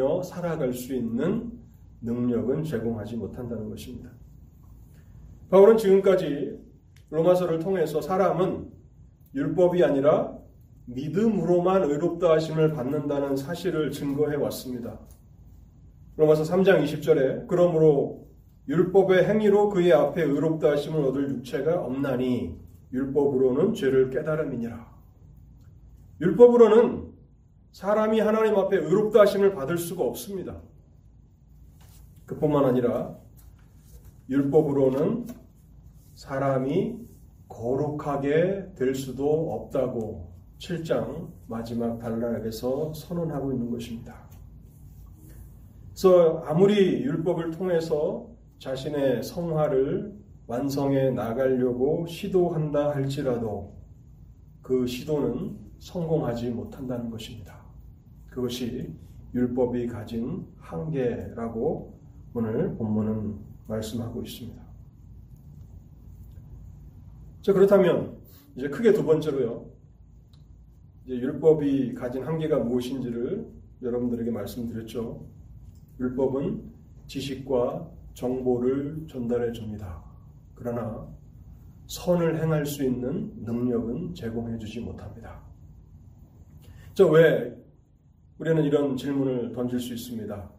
누며 0.00 0.22
살아갈 0.22 0.72
수 0.72 0.94
있는 0.94 1.52
능력은 2.00 2.64
제공하지 2.64 3.16
못한다는 3.16 3.68
것입니다. 3.68 4.10
바울은 5.50 5.76
지금까지 5.76 6.58
로마서를 7.10 7.58
통해서 7.58 8.00
사람은 8.00 8.70
율법이 9.34 9.84
아니라 9.84 10.38
믿음으로만 10.86 11.84
의롭다 11.84 12.32
하심을 12.32 12.72
받는다는 12.72 13.36
사실을 13.36 13.90
증거해 13.90 14.36
왔습니다. 14.36 14.98
로마서 16.16 16.42
3장 16.44 16.82
20절에 16.84 17.46
그러므로 17.46 18.28
율법의 18.68 19.24
행위로 19.26 19.68
그의 19.68 19.92
앞에 19.92 20.22
의롭다 20.22 20.72
하심을 20.72 21.04
얻을 21.04 21.30
육체가 21.30 21.84
없나니 21.84 22.56
율법으로는 22.92 23.74
죄를 23.74 24.10
깨달음이니라. 24.10 24.90
율법으로는 26.20 27.09
사람이 27.72 28.20
하나님 28.20 28.56
앞에 28.56 28.76
의롭다 28.76 29.20
하심을 29.20 29.54
받을 29.54 29.78
수가 29.78 30.02
없습니다. 30.04 30.60
그뿐만 32.26 32.64
아니라 32.64 33.16
율법으로는 34.28 35.26
사람이 36.14 36.98
거룩하게 37.48 38.74
될 38.76 38.94
수도 38.94 39.52
없다고 39.54 40.30
7장 40.58 41.28
마지막 41.46 41.98
단락에서 41.98 42.92
선언하고 42.92 43.52
있는 43.52 43.70
것입니다. 43.70 44.28
그래서 45.88 46.38
아무리 46.46 47.02
율법을 47.02 47.50
통해서 47.50 48.28
자신의 48.58 49.22
성화를 49.22 50.20
완성해 50.46 51.10
나가려고 51.10 52.06
시도한다 52.06 52.90
할지라도 52.90 53.74
그 54.62 54.86
시도는 54.86 55.58
성공하지 55.78 56.50
못한다는 56.50 57.10
것입니다. 57.10 57.59
그것이 58.30 58.92
율법이 59.34 59.86
가진 59.88 60.46
한계라고 60.58 61.98
오늘 62.32 62.74
본문은 62.76 63.38
말씀하고 63.66 64.22
있습니다. 64.22 64.60
자, 67.42 67.52
그렇다면 67.52 68.18
이제 68.56 68.68
크게 68.68 68.92
두 68.92 69.04
번째로요. 69.04 69.66
이제 71.04 71.14
율법이 71.14 71.94
가진 71.94 72.24
한계가 72.24 72.60
무엇인지를 72.60 73.46
여러분들에게 73.82 74.30
말씀드렸죠. 74.30 75.26
율법은 75.98 76.70
지식과 77.06 77.90
정보를 78.14 79.06
전달해 79.08 79.52
줍니다. 79.52 80.04
그러나 80.54 81.08
선을 81.86 82.40
행할 82.40 82.66
수 82.66 82.84
있는 82.84 83.32
능력은 83.42 84.14
제공해 84.14 84.58
주지 84.58 84.80
못합니다. 84.80 85.40
저왜 86.94 87.59
우리는 88.40 88.64
이런 88.64 88.96
질문을 88.96 89.52
던질 89.52 89.78
수 89.78 89.92
있습니다. 89.92 90.50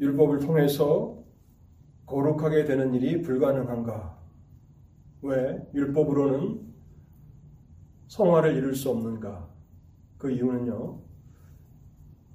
율법을 0.00 0.40
통해서 0.40 1.22
거룩하게 2.04 2.64
되는 2.64 2.92
일이 2.94 3.22
불가능한가? 3.22 4.18
왜 5.22 5.68
율법으로는 5.72 6.60
성화를 8.08 8.56
이룰 8.56 8.74
수 8.74 8.90
없는가? 8.90 9.48
그 10.18 10.32
이유는요. 10.32 11.00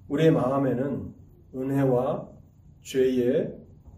우리의 0.08 0.32
마음에는 0.32 1.14
은혜와 1.54 2.30
죄의 2.82 3.54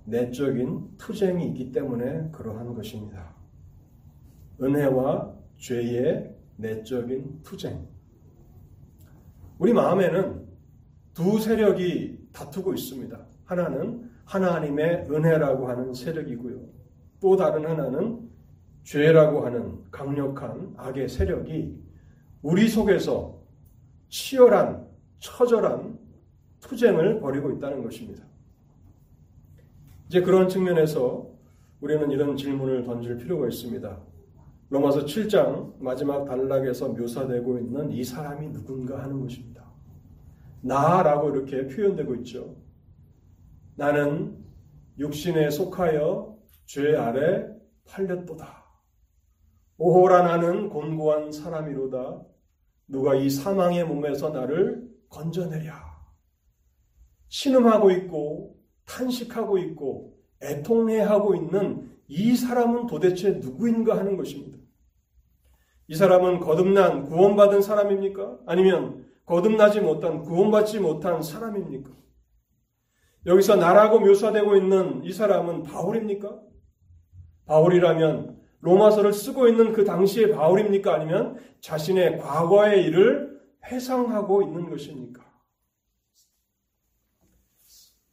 내적인 0.06 0.98
투쟁이 0.98 1.50
있기 1.50 1.72
때문에 1.72 2.32
그러한 2.32 2.74
것입니다. 2.74 3.36
은혜와 4.60 5.36
죄의 5.58 6.36
내적인 6.56 7.44
투쟁. 7.44 7.88
우리 9.60 9.72
마음에는 9.72 10.47
두 11.18 11.40
세력이 11.40 12.28
다투고 12.32 12.76
있습니다. 12.76 13.20
하나는 13.46 14.08
하나님의 14.26 15.08
은혜라고 15.10 15.68
하는 15.68 15.92
세력이고요. 15.92 16.60
또 17.20 17.36
다른 17.36 17.66
하나는 17.66 18.30
죄라고 18.84 19.44
하는 19.44 19.80
강력한 19.90 20.76
악의 20.78 21.10
세력이 21.10 21.76
우리 22.44 22.68
속에서 22.68 23.42
치열한, 24.10 24.86
처절한 25.18 25.98
투쟁을 26.60 27.20
벌이고 27.20 27.50
있다는 27.54 27.82
것입니다. 27.82 28.24
이제 30.10 30.22
그런 30.22 30.48
측면에서 30.48 31.32
우리는 31.82 32.12
이런 32.12 32.38
질문을 32.38 32.84
던질 32.84 33.18
필요가 33.18 33.48
있습니다. 33.48 34.00
로마서 34.70 35.06
7장 35.06 35.80
마지막 35.80 36.26
단락에서 36.26 36.90
묘사되고 36.90 37.58
있는 37.58 37.92
이 37.92 38.04
사람이 38.04 38.54
누군가 38.54 39.02
하는 39.02 39.20
것입니다. 39.20 39.67
나라고 40.68 41.30
이렇게 41.30 41.68
표현되고 41.68 42.16
있죠. 42.16 42.56
나는 43.76 44.44
육신에 45.00 45.50
속하여 45.50 46.38
죄 46.66 46.96
아래 46.96 47.48
팔렸도다. 47.86 48.66
오호라 49.78 50.24
나는 50.24 50.70
곤고한 50.70 51.32
사람이로다. 51.32 52.22
누가 52.88 53.16
이 53.16 53.30
사망의 53.30 53.86
몸에서 53.86 54.30
나를 54.30 54.88
건져내랴. 55.10 55.88
신음하고 57.30 57.92
있고 57.92 58.58
탄식하고 58.86 59.58
있고 59.60 60.18
애통해하고 60.42 61.36
있는 61.36 61.92
이 62.08 62.36
사람은 62.36 62.88
도대체 62.88 63.32
누구인가 63.32 63.98
하는 63.98 64.18
것입니다. 64.18 64.58
이 65.88 65.96
사람은 65.96 66.40
거듭난 66.40 67.04
구원받은 67.06 67.62
사람입니까? 67.62 68.40
아니면 68.46 69.06
거듭나지 69.28 69.82
못한 69.82 70.24
구원받지 70.24 70.80
못한 70.80 71.22
사람입니까? 71.22 71.92
여기서 73.26 73.58
나라고 73.58 74.00
묘사되고 74.00 74.56
있는 74.56 75.04
이 75.04 75.12
사람은 75.12 75.64
바울입니까? 75.64 76.42
바울이라면 77.46 78.42
로마서를 78.62 79.14
쓰고 79.14 79.50
있는 79.50 79.74
그 79.74 79.84
당시의 79.84 80.32
바울입니까? 80.32 80.96
아니면 80.96 81.38
자신의 81.60 82.20
과거의 82.20 82.86
일을 82.86 83.40
회상하고 83.66 84.44
있는 84.44 84.70
것입니까? 84.70 85.26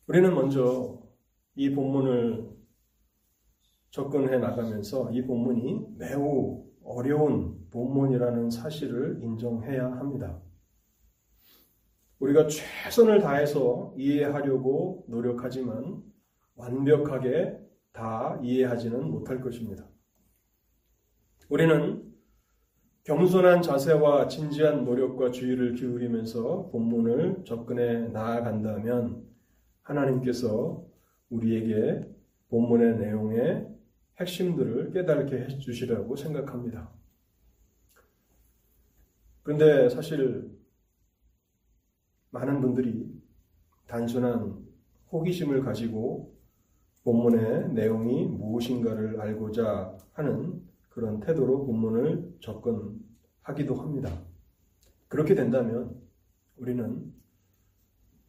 우리는 0.08 0.34
먼저 0.34 0.98
이 1.54 1.72
본문을 1.72 2.50
접근해 3.90 4.38
나가면서 4.38 5.12
이 5.12 5.24
본문이 5.24 5.94
매우 5.96 6.64
어려운 6.84 7.68
본문이라는 7.70 8.50
사실을 8.50 9.20
인정해야 9.22 9.84
합니다. 9.92 10.40
우리가 12.24 12.46
최선을 12.46 13.20
다해서 13.20 13.94
이해하려고 13.98 15.04
노력하지만 15.08 16.02
완벽하게 16.56 17.58
다 17.92 18.38
이해하지는 18.42 19.10
못할 19.10 19.42
것입니다. 19.42 19.86
우리는 21.50 22.02
겸손한 23.02 23.60
자세와 23.60 24.28
진지한 24.28 24.86
노력과 24.86 25.30
주의를 25.32 25.74
기울이면서 25.74 26.70
본문을 26.70 27.44
접근해 27.44 28.08
나아간다면 28.08 29.22
하나님께서 29.82 30.82
우리에게 31.28 32.08
본문의 32.48 32.96
내용의 32.96 33.68
핵심들을 34.18 34.92
깨닫게 34.92 35.36
해주시라고 35.36 36.16
생각합니다. 36.16 36.90
그런데 39.42 39.90
사실 39.90 40.53
많은 42.34 42.60
분들이 42.60 43.08
단순한 43.86 44.66
호기심을 45.12 45.62
가지고 45.62 46.34
본문의 47.04 47.72
내용이 47.72 48.26
무엇인가를 48.26 49.20
알고자 49.20 49.96
하는 50.14 50.60
그런 50.88 51.20
태도로 51.20 51.64
본문을 51.64 52.38
접근하기도 52.40 53.74
합니다. 53.76 54.10
그렇게 55.06 55.36
된다면 55.36 55.96
우리는 56.56 57.14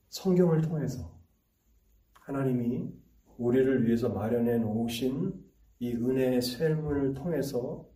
성경을 0.09 0.61
통해서 0.61 1.11
하나님이 2.13 2.93
우리를 3.39 3.87
위해서 3.87 4.09
마련해 4.09 4.59
놓으신 4.59 5.33
이 5.79 5.93
은혜의 5.93 6.43
샘을 6.43 7.15
통해서 7.15 7.87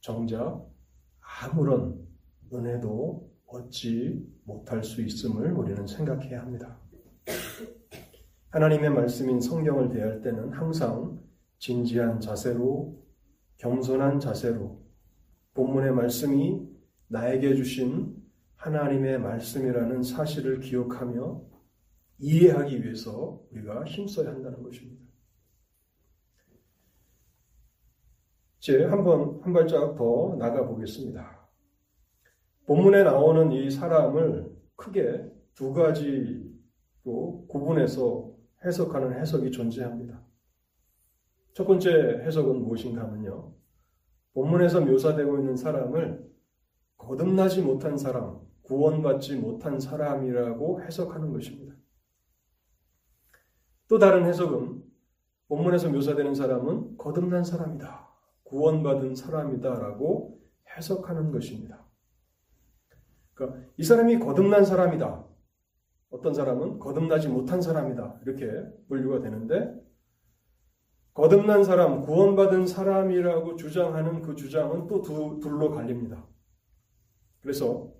정작 0.00 0.66
아무런 1.20 2.06
은혜도 2.50 3.29
얻지 3.50 4.26
못할 4.44 4.82
수 4.82 5.02
있음을 5.02 5.52
우리는 5.52 5.86
생각해야 5.86 6.40
합니다. 6.40 6.78
하나님의 8.50 8.90
말씀인 8.90 9.40
성경을 9.40 9.90
대할 9.90 10.22
때는 10.22 10.52
항상 10.52 11.20
진지한 11.58 12.20
자세로 12.20 13.00
겸손한 13.58 14.18
자세로 14.18 14.80
본문의 15.54 15.92
말씀이 15.92 16.66
나에게 17.08 17.54
주신 17.54 18.16
하나님의 18.56 19.20
말씀이라는 19.20 20.02
사실을 20.02 20.60
기억하며 20.60 21.42
이해하기 22.18 22.82
위해서 22.82 23.42
우리가 23.50 23.84
힘써야 23.84 24.30
한다는 24.30 24.62
것입니다. 24.62 25.02
이제 28.58 28.84
한번 28.84 29.40
한 29.42 29.52
발짝 29.52 29.96
더 29.96 30.36
나가 30.38 30.66
보겠습니다. 30.66 31.39
본문에 32.70 33.02
나오는 33.02 33.50
이 33.50 33.68
사람을 33.68 34.48
크게 34.76 35.28
두 35.54 35.72
가지로 35.72 37.44
구분해서 37.48 38.32
해석하는 38.64 39.18
해석이 39.18 39.50
존재합니다. 39.50 40.22
첫 41.52 41.66
번째 41.66 42.22
해석은 42.24 42.62
무엇인가 42.62 43.02
하면요. 43.02 43.52
본문에서 44.34 44.82
묘사되고 44.82 45.38
있는 45.38 45.56
사람을 45.56 46.30
거듭나지 46.96 47.62
못한 47.62 47.98
사람, 47.98 48.38
구원받지 48.62 49.34
못한 49.34 49.80
사람이라고 49.80 50.82
해석하는 50.82 51.32
것입니다. 51.32 51.74
또 53.88 53.98
다른 53.98 54.26
해석은 54.26 54.84
본문에서 55.48 55.90
묘사되는 55.90 56.36
사람은 56.36 56.98
거듭난 56.98 57.42
사람이다. 57.42 58.08
구원받은 58.44 59.16
사람이다라고 59.16 60.40
해석하는 60.76 61.32
것입니다. 61.32 61.79
그러니까 63.40 63.66
이 63.78 63.82
사람이 63.82 64.18
거듭난 64.18 64.66
사람이다. 64.66 65.24
어떤 66.10 66.34
사람은 66.34 66.78
거듭나지 66.78 67.28
못한 67.28 67.62
사람이다. 67.62 68.20
이렇게 68.26 68.46
분류가 68.88 69.20
되는데 69.20 69.74
거듭난 71.14 71.64
사람, 71.64 72.02
구원받은 72.02 72.66
사람이라고 72.66 73.56
주장하는 73.56 74.22
그 74.22 74.34
주장은 74.34 74.86
또 74.86 75.00
두, 75.00 75.40
둘로 75.40 75.70
갈립니다. 75.70 76.26
그래서 77.40 77.92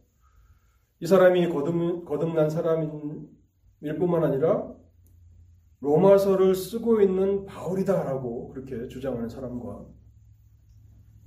이 1.01 1.07
사람이 1.07 1.49
거듭, 1.49 2.05
거듭난 2.05 2.51
사람일 2.51 3.99
뿐만 3.99 4.25
아니라 4.25 4.75
로마서를 5.81 6.55
쓰고 6.55 7.01
있는 7.01 7.47
바울이다라고 7.47 8.51
그렇게 8.51 8.87
주장하는 8.89 9.31
사람과 9.31 9.87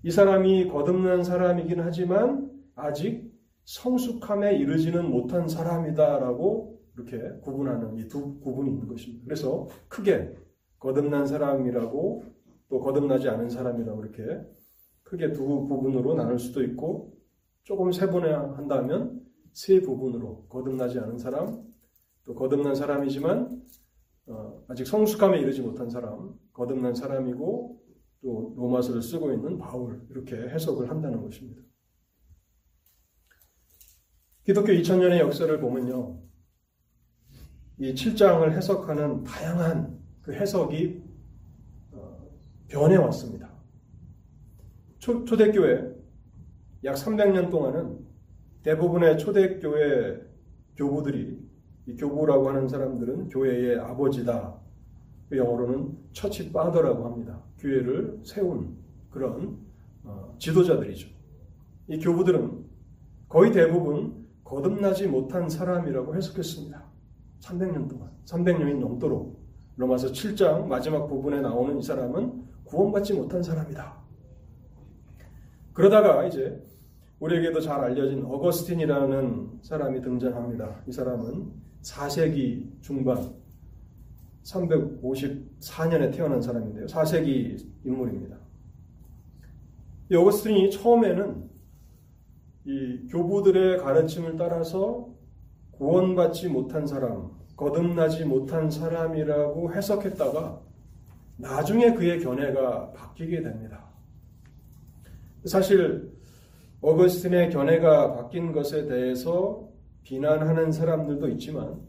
이 0.03 0.11
사람이 0.11 0.67
거듭난 0.67 1.23
사람이긴 1.23 1.79
하지만 1.79 2.51
아직 2.75 3.32
성숙함에 3.65 4.55
이르지는 4.57 5.09
못한 5.09 5.47
사람이다라고 5.47 6.79
이렇게 6.95 7.19
구분하는 7.41 7.97
이 7.97 8.07
두 8.07 8.39
구분이 8.39 8.69
있는 8.71 8.87
것입니다. 8.87 9.23
그래서 9.25 9.67
크게 9.87 10.35
거듭난 10.79 11.25
사람이라고 11.25 12.23
또 12.69 12.79
거듭나지 12.79 13.29
않은 13.29 13.49
사람이라고 13.49 14.03
이렇게 14.03 14.41
크게 15.03 15.31
두 15.31 15.67
부분으로 15.67 16.15
나눌 16.15 16.39
수도 16.39 16.63
있고 16.63 17.13
조금 17.63 17.91
세분화한다면 17.91 19.21
세 19.53 19.79
부분으로 19.81 20.47
거듭나지 20.49 20.99
않은 20.99 21.17
사람, 21.17 21.63
또 22.25 22.33
거듭난 22.35 22.75
사람이지만 22.75 23.61
어, 24.25 24.63
아직 24.67 24.87
성숙함에 24.87 25.39
이르지 25.39 25.61
못한 25.61 25.89
사람, 25.89 26.33
거듭난 26.53 26.95
사람이고 26.95 27.81
또 28.21 28.53
로마서를 28.57 29.01
쓰고 29.01 29.33
있는 29.33 29.57
바울 29.57 30.01
이렇게 30.09 30.35
해석을 30.35 30.89
한다는 30.89 31.21
것입니다. 31.21 31.61
기독교 34.43 34.73
2000년의 34.73 35.19
역사를 35.19 35.57
보면요. 35.57 36.17
이 37.77 37.93
7장을 37.93 38.51
해석하는 38.51 39.23
다양한 39.23 39.97
그 40.21 40.33
해석이 40.33 41.01
어, 41.93 42.17
변해왔습니다. 42.67 43.49
초, 44.99 45.23
초대교회 45.23 45.93
약 46.83 46.95
300년 46.95 47.49
동안은 47.49 47.99
대부분의 48.63 49.17
초대교회 49.17 50.21
교부들이 50.75 51.39
이 51.85 51.95
교부라고 51.95 52.49
하는 52.49 52.67
사람들은 52.67 53.29
교회의 53.29 53.79
아버지다. 53.79 54.59
그 55.29 55.37
영어로는 55.37 55.97
처치 56.11 56.51
파더라고 56.51 57.05
합니다. 57.05 57.41
교회를 57.59 58.19
세운 58.25 58.75
그런 59.09 59.57
어, 60.03 60.35
지도자들이죠. 60.37 61.07
이 61.87 61.97
교부들은 61.99 62.65
거의 63.29 63.51
대부분 63.53 64.22
거듭나지 64.53 65.07
못한 65.07 65.49
사람이라고 65.49 66.15
해석했습니다. 66.15 66.83
300년 67.41 67.89
동안, 67.89 68.11
300년이 68.25 68.79
넘도록 68.79 69.41
로마서 69.75 70.09
7장 70.09 70.67
마지막 70.67 71.07
부분에 71.07 71.41
나오는 71.41 71.77
이 71.77 71.81
사람은 71.81 72.43
구원받지 72.65 73.13
못한 73.13 73.41
사람이다. 73.41 73.97
그러다가 75.73 76.25
이제 76.25 76.61
우리에게도 77.19 77.61
잘 77.61 77.79
알려진 77.79 78.23
어거스틴이라는 78.25 79.59
사람이 79.63 80.01
등장합니다. 80.01 80.83
이 80.87 80.91
사람은 80.91 81.51
4세기 81.81 82.81
중반 82.81 83.33
354년에 84.43 86.13
태어난 86.13 86.41
사람인데요. 86.41 86.85
4세기 86.85 87.65
인물입니다. 87.85 88.37
이 90.11 90.15
어거스틴이 90.15 90.69
처음에는 90.69 91.49
이 92.65 93.07
교부들의 93.09 93.79
가르침을 93.79 94.37
따라서 94.37 95.09
구원받지 95.71 96.49
못한 96.49 96.87
사람, 96.87 97.31
거듭나지 97.57 98.25
못한 98.25 98.69
사람이라고 98.69 99.73
해석했다가 99.73 100.61
나중에 101.37 101.93
그의 101.93 102.19
견해가 102.19 102.91
바뀌게 102.93 103.41
됩니다. 103.41 103.85
사실 105.45 106.11
어거스틴의 106.81 107.49
견해가 107.49 108.13
바뀐 108.13 108.51
것에 108.51 108.85
대해서 108.85 109.69
비난하는 110.03 110.71
사람들도 110.71 111.29
있지만 111.29 111.81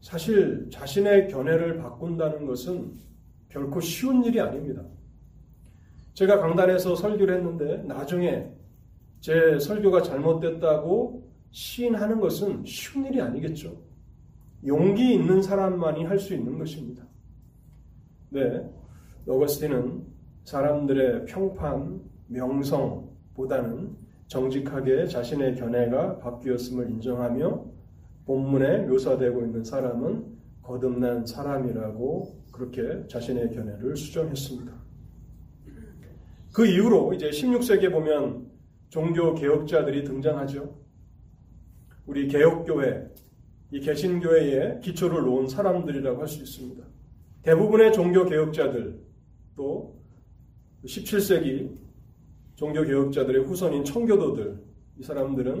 사실 0.00 0.68
자신의 0.70 1.28
견해를 1.28 1.78
바꾼다는 1.78 2.46
것은 2.46 2.92
결코 3.48 3.80
쉬운 3.80 4.24
일이 4.24 4.40
아닙니다. 4.40 4.82
제가 6.14 6.38
강단에서 6.40 6.96
설교를 6.96 7.36
했는데 7.36 7.82
나중에 7.84 8.50
제 9.22 9.56
설교가 9.56 10.02
잘못됐다고 10.02 11.22
시인하는 11.52 12.18
것은 12.18 12.64
쉬운 12.64 13.06
일이 13.06 13.20
아니겠죠. 13.20 13.72
용기 14.66 15.14
있는 15.14 15.40
사람만이 15.40 16.04
할 16.04 16.18
수 16.18 16.34
있는 16.34 16.58
것입니다. 16.58 17.06
네, 18.30 18.68
어거스틴은 19.28 20.04
사람들의 20.42 21.26
평판, 21.26 22.00
명성보다는 22.26 23.96
정직하게 24.26 25.06
자신의 25.06 25.54
견해가 25.54 26.18
바뀌었음을 26.18 26.90
인정하며 26.90 27.64
본문에 28.26 28.86
묘사되고 28.86 29.40
있는 29.42 29.62
사람은 29.62 30.36
거듭난 30.62 31.26
사람이라고 31.26 32.42
그렇게 32.50 33.06
자신의 33.06 33.54
견해를 33.54 33.96
수정했습니다. 33.96 34.72
그 36.52 36.66
이후로 36.66 37.12
이제 37.14 37.30
16세기에 37.30 37.92
보면 37.92 38.51
종교 38.92 39.32
개혁자들이 39.34 40.04
등장하죠. 40.04 40.76
우리 42.04 42.28
개혁교회, 42.28 43.08
이 43.70 43.80
개신교회에 43.80 44.80
기초를 44.80 45.22
놓은 45.22 45.48
사람들이라고 45.48 46.20
할 46.20 46.28
수 46.28 46.42
있습니다. 46.42 46.84
대부분의 47.40 47.94
종교 47.94 48.26
개혁자들 48.26 49.02
또 49.56 49.98
17세기 50.84 51.74
종교 52.54 52.82
개혁자들의 52.82 53.44
후손인 53.44 53.82
청교도들, 53.82 54.62
이 54.98 55.02
사람들은 55.02 55.60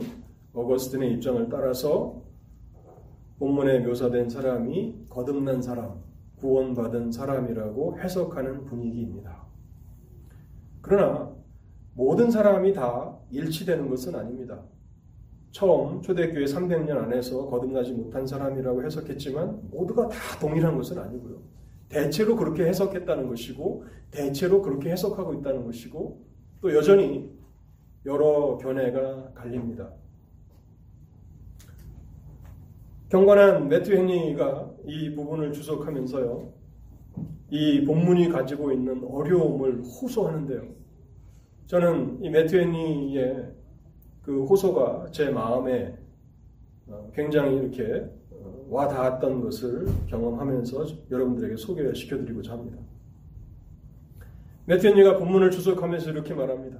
어거스틴의 0.52 1.14
입장을 1.14 1.48
따라서 1.48 2.22
본문에 3.38 3.78
묘사된 3.78 4.28
사람이 4.28 5.06
거듭난 5.08 5.62
사람, 5.62 6.02
구원받은 6.36 7.10
사람이라고 7.10 7.98
해석하는 7.98 8.66
분위기입니다. 8.66 9.46
그러나 10.82 11.34
모든 11.94 12.30
사람이 12.30 12.74
다 12.74 13.21
일치되는 13.32 13.88
것은 13.88 14.14
아닙니다. 14.14 14.62
처음 15.50 16.00
초대교회 16.00 16.44
300년 16.44 16.96
안에서 16.96 17.46
거듭나지 17.46 17.92
못한 17.92 18.26
사람이라고 18.26 18.84
해석했지만 18.84 19.70
모두가 19.70 20.08
다 20.08 20.38
동일한 20.40 20.76
것은 20.76 20.98
아니고요. 20.98 21.42
대체로 21.88 22.36
그렇게 22.36 22.64
해석했다는 22.64 23.28
것이고 23.28 23.84
대체로 24.10 24.62
그렇게 24.62 24.90
해석하고 24.90 25.34
있다는 25.34 25.64
것이고 25.64 26.24
또 26.60 26.74
여전히 26.74 27.30
여러 28.06 28.56
견해가 28.58 29.32
갈립니다. 29.34 29.92
경건한 33.10 33.68
매튜 33.68 33.92
헨리가 33.92 34.70
이 34.86 35.14
부분을 35.14 35.52
주석하면서요. 35.52 36.50
이 37.50 37.84
본문이 37.84 38.30
가지고 38.30 38.72
있는 38.72 39.04
어려움을 39.04 39.82
호소하는데요. 39.82 40.81
저는 41.72 42.18
이 42.22 42.28
헨리의 42.28 43.50
그 44.20 44.44
호소가 44.44 45.06
제 45.10 45.30
마음에 45.30 45.96
어, 46.86 47.10
굉장히 47.14 47.56
이렇게 47.56 48.10
어, 48.30 48.66
와 48.68 48.86
닿았던 48.86 49.40
것을 49.40 49.86
경험하면서 50.06 50.84
여러분들에게 51.10 51.56
소개시켜드리고자 51.56 52.52
합니다. 52.52 52.76
메티언니가 54.66 55.16
본문을 55.16 55.50
주석하면서 55.50 56.10
이렇게 56.10 56.34
말합니다. 56.34 56.78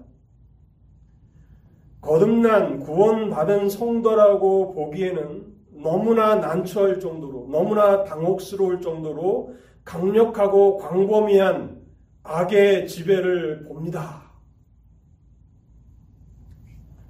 거듭난 2.02 2.81
구원받은 2.81 3.70
성도라고 3.70 4.74
보기에는 4.74 5.55
너무나 5.70 6.35
난처할 6.35 7.00
정도로 7.00 7.48
너무나 7.50 8.05
당혹스러울 8.05 8.83
정도로 8.83 9.55
강력하고 9.87 10.76
광범위한 10.76 11.81
악의 12.24 12.88
지배를 12.88 13.64
봅니다. 13.64 14.32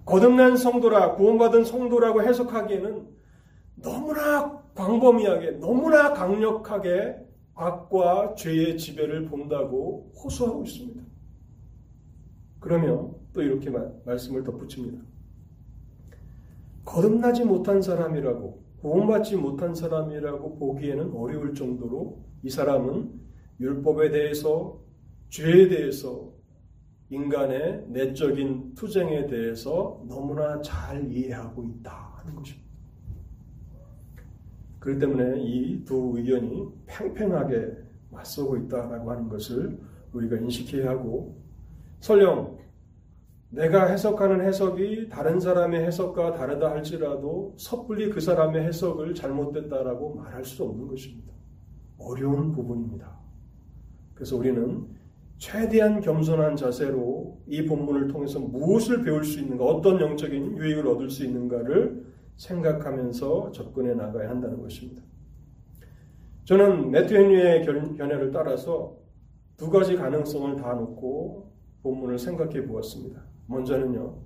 거듭난 0.05 0.57
성도라, 0.57 1.15
구원받은 1.15 1.65
성도라고 1.65 2.23
해석하기에는 2.23 3.07
너무나 3.77 4.63
광범위하게, 4.75 5.53
너무나 5.53 6.13
강력하게 6.13 7.17
악과 7.55 8.35
죄의 8.35 8.79
지배를 8.79 9.27
본다고 9.27 10.11
호소하고 10.17 10.65
있습니다. 10.65 11.03
그러면 12.61 13.15
또 13.33 13.43
이렇게 13.43 13.71
말씀을 14.05 14.45
덧붙입니다. 14.45 15.03
거듭나지 16.85 17.45
못한 17.45 17.83
사람이라고, 17.83 18.63
구원받지 18.81 19.37
못한 19.37 19.75
사람이라고 19.75 20.59
보기에는 20.59 21.13
어려울 21.15 21.55
정도로 21.55 22.25
이 22.43 22.51
사람은 22.51 23.13
율법에 23.61 24.11
대해서, 24.11 24.81
죄에 25.29 25.69
대해서, 25.69 26.32
인간의 27.13 27.85
내적인 27.89 28.75
투쟁에 28.75 29.27
대해서 29.27 30.03
너무나 30.09 30.61
잘 30.63 31.13
이해하고 31.13 31.63
있다 31.63 32.15
하는 32.17 32.35
것입니다. 32.35 32.67
그렇기 34.79 34.99
때문에 34.99 35.41
이 35.43 35.85
두 35.85 36.15
의견이 36.17 36.69
팽팽하게 36.87 37.71
맞서고 38.11 38.57
있다라고 38.57 39.11
하는 39.11 39.29
것을 39.29 39.79
우리가 40.13 40.37
인식해야 40.37 40.91
하고 40.91 41.37
설령 42.01 42.59
내가 43.51 43.87
해석하는 43.87 44.41
해석이 44.47 45.11
다른 45.11 45.39
사람의 45.39 45.85
해석과 45.85 46.33
다르다 46.33 46.71
할지라도 46.71 47.55
섣불리 47.59 48.09
그 48.09 48.21
사람의 48.21 48.65
해석을 48.65 49.15
잘못됐다라고 49.15 50.15
말할 50.15 50.45
수 50.45 50.65
없는 50.65 50.89
것입니다. 50.89 51.33
어려운 51.99 52.53
부분입니다. 52.53 53.19
그래서 54.15 54.37
우리는 54.39 54.87
최대한 55.43 56.01
겸손한 56.01 56.55
자세로 56.55 57.37
이 57.49 57.67
본문을 57.67 58.07
통해서 58.07 58.39
무엇을 58.39 59.03
배울 59.03 59.25
수 59.25 59.41
있는가, 59.41 59.65
어떤 59.65 60.01
영적인 60.01 60.57
유익을 60.57 60.87
얻을 60.87 61.11
수 61.11 61.25
있는가를 61.25 62.07
생각하면서 62.37 63.51
접근해 63.51 63.95
나가야 63.95 64.31
한다는 64.31 64.63
것입니다. 64.63 65.03
저는 66.45 66.93
매튜 66.93 67.17
헨리의 67.17 67.67
견해를 67.67 68.31
따라서 68.31 68.97
두 69.57 69.69
가지 69.69 69.97
가능성을 69.97 70.63
다 70.63 70.75
놓고 70.75 71.51
본문을 71.83 72.21
생각해 72.21 72.65
보았습니다. 72.65 73.21
먼저는요, 73.49 74.17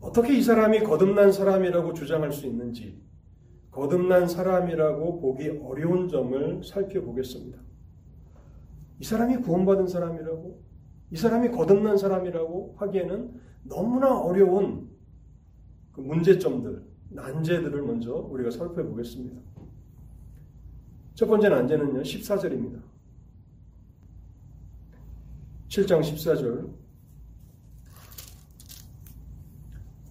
어떻게 0.00 0.38
이 0.38 0.42
사람이 0.42 0.80
거듭난 0.84 1.32
사람이라고 1.32 1.92
주장할 1.92 2.32
수 2.32 2.46
있는지, 2.46 2.98
거듭난 3.72 4.26
사람이라고 4.26 5.20
보기 5.20 5.60
어려운 5.62 6.08
점을 6.08 6.64
살펴보겠습니다. 6.64 7.67
이 9.00 9.04
사람이 9.04 9.38
구원받은 9.38 9.86
사람이라고, 9.86 10.62
이 11.10 11.16
사람이 11.16 11.50
거듭난 11.50 11.96
사람이라고 11.96 12.74
하기에는 12.78 13.40
너무나 13.64 14.18
어려운 14.18 14.88
그 15.92 16.00
문제점들, 16.00 16.82
난제들을 17.10 17.82
먼저 17.82 18.14
우리가 18.14 18.50
살펴보겠습니다. 18.50 19.40
첫 21.14 21.26
번째 21.26 21.48
난제는요, 21.48 22.02
14절입니다. 22.02 22.80
7장 25.68 26.00
14절. 26.00 26.72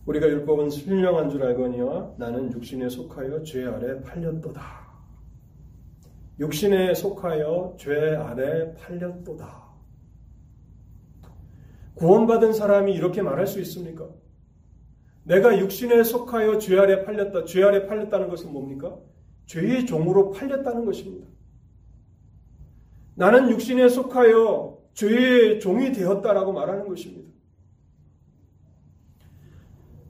우리가 0.05 0.27
율법은 0.27 0.69
신령한 0.69 1.29
줄 1.29 1.43
알거니와 1.43 2.15
나는 2.17 2.51
육신에 2.53 2.87
속하여 2.87 3.43
죄 3.43 3.65
아래 3.65 4.01
팔렸도다. 4.01 4.86
육신에 6.39 6.93
속하여 6.93 7.75
죄 7.79 8.15
아래 8.15 8.73
팔렸도다. 8.75 9.65
구원받은 11.95 12.53
사람이 12.53 12.93
이렇게 12.93 13.23
말할 13.23 13.47
수 13.47 13.59
있습니까? 13.61 14.07
내가 15.23 15.57
육신에 15.57 16.03
속하여 16.03 16.59
죄 16.59 16.77
아래 16.77 17.03
팔렸다. 17.03 17.45
죄 17.45 17.63
아래 17.63 17.87
팔렸다는 17.87 18.29
것은 18.29 18.53
뭡니까? 18.53 18.97
죄의 19.47 19.85
종으로 19.87 20.31
팔렸다는 20.31 20.85
것입니다. 20.85 21.27
나는 23.15 23.49
육신에 23.49 23.89
속하여 23.89 24.77
죄의 24.93 25.59
종이 25.59 25.91
되었다라고 25.91 26.53
말하는 26.53 26.87
것입니다. 26.87 27.27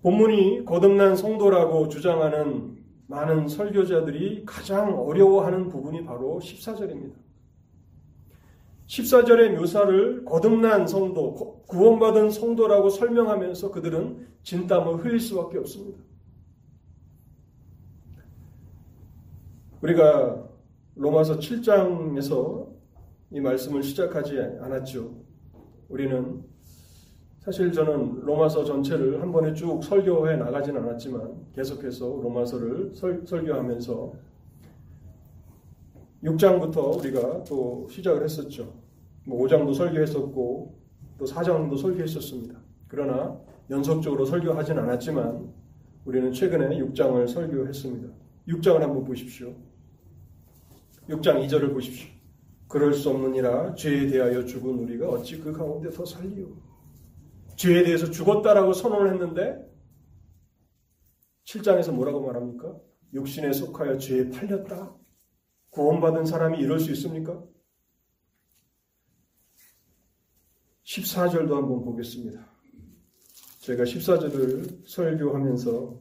본문이 0.01 0.65
거듭난 0.65 1.15
성도라고 1.15 1.87
주장하는 1.87 2.76
많은 3.07 3.47
설교자들이 3.47 4.43
가장 4.45 4.99
어려워하는 4.99 5.69
부분이 5.69 6.03
바로 6.03 6.39
14절입니다. 6.41 7.13
14절의 8.87 9.57
묘사를 9.57 10.23
거듭난 10.25 10.87
성도, 10.87 11.63
구원받은 11.67 12.29
성도라고 12.29 12.89
설명하면서 12.89 13.71
그들은 13.71 14.27
진땀을 14.43 15.03
흘릴 15.03 15.19
수밖에 15.19 15.57
없습니다. 15.57 15.99
우리가 19.81 20.47
로마서 20.95 21.37
7장에서 21.39 22.67
이 23.31 23.39
말씀을 23.39 23.83
시작하지 23.83 24.39
않았죠. 24.61 25.13
우리는 25.89 26.43
사실 27.47 27.71
저는 27.71 28.25
로마서 28.25 28.65
전체를 28.65 29.21
한 29.21 29.31
번에 29.31 29.53
쭉 29.53 29.81
설교해 29.81 30.35
나가진 30.35 30.75
않았지만 30.75 31.45
계속해서 31.55 32.19
로마서를 32.21 32.93
설, 32.93 33.25
설교하면서 33.25 34.13
6장부터 36.25 36.99
우리가 36.99 37.45
또 37.45 37.87
시작을 37.89 38.21
했었죠. 38.25 38.73
뭐 39.23 39.47
5장도 39.47 39.73
설교했었고 39.73 40.75
또 41.17 41.23
4장도 41.23 41.77
설교했었습니다. 41.77 42.59
그러나 42.89 43.39
연속적으로 43.69 44.25
설교하진 44.25 44.77
않았지만 44.79 45.49
우리는 46.03 46.33
최근에 46.33 46.77
6장을 46.79 47.25
설교했습니다. 47.29 48.13
6장을 48.49 48.77
한번 48.77 49.05
보십시오. 49.05 49.53
6장 51.07 51.47
2절을 51.47 51.71
보십시오. 51.71 52.09
그럴 52.67 52.93
수 52.93 53.09
없느니라 53.09 53.73
죄에 53.75 54.07
대하여 54.07 54.43
죽은 54.43 54.79
우리가 54.79 55.07
어찌 55.07 55.39
그 55.39 55.53
가운데 55.53 55.89
더 55.89 56.03
살리오. 56.05 56.66
죄에 57.57 57.83
대해서 57.83 58.09
죽었다라고 58.09 58.73
선언을 58.73 59.13
했는데 59.13 59.57
7장에서 61.45 61.91
뭐라고 61.93 62.21
말합니까? 62.25 62.79
육신에 63.13 63.51
속하여 63.51 63.97
죄에 63.97 64.29
팔렸다. 64.29 64.95
구원받은 65.71 66.25
사람이 66.25 66.59
이럴 66.59 66.79
수 66.79 66.91
있습니까? 66.91 67.43
14절도 70.83 71.53
한번 71.53 71.83
보겠습니다. 71.83 72.47
제가 73.59 73.83
14절을 73.83 74.87
설교하면서 74.87 75.99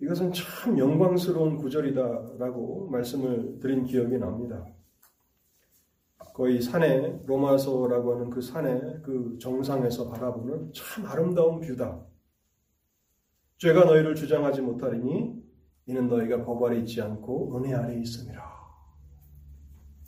이것은 0.00 0.32
참 0.32 0.78
영광스러운 0.78 1.56
구절이다라고 1.56 2.88
말씀을 2.90 3.60
드린 3.60 3.84
기억이 3.84 4.18
납니다. 4.18 4.66
거의 6.34 6.62
산에 6.62 7.20
로마서라고 7.26 8.14
하는 8.14 8.30
그 8.30 8.40
산의 8.40 9.00
그 9.02 9.38
정상에서 9.40 10.08
바라보는 10.08 10.72
참 10.72 11.06
아름다운 11.06 11.60
뷰다. 11.60 12.04
죄가 13.58 13.84
너희를 13.84 14.14
주장하지 14.14 14.62
못하리니 14.62 15.42
이는 15.86 16.08
너희가 16.08 16.44
법 16.44 16.62
아래 16.64 16.78
있지 16.78 17.00
않고 17.02 17.56
은혜 17.56 17.74
아래 17.74 18.00
있음이라. 18.00 18.42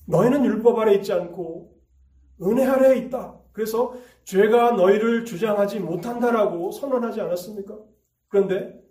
너희는 0.07 0.45
율법 0.45 0.79
아래 0.79 0.95
있지 0.95 1.13
않고 1.13 1.79
은혜 2.43 2.67
아래에 2.67 2.99
있다. 2.99 3.41
그래서 3.53 3.95
죄가 4.25 4.73
너희를 4.73 5.25
주장하지 5.25 5.81
못한다라고 5.81 6.73
선언하지 6.73 7.21
않았습니까? 7.21 7.79
그런데 8.29 8.83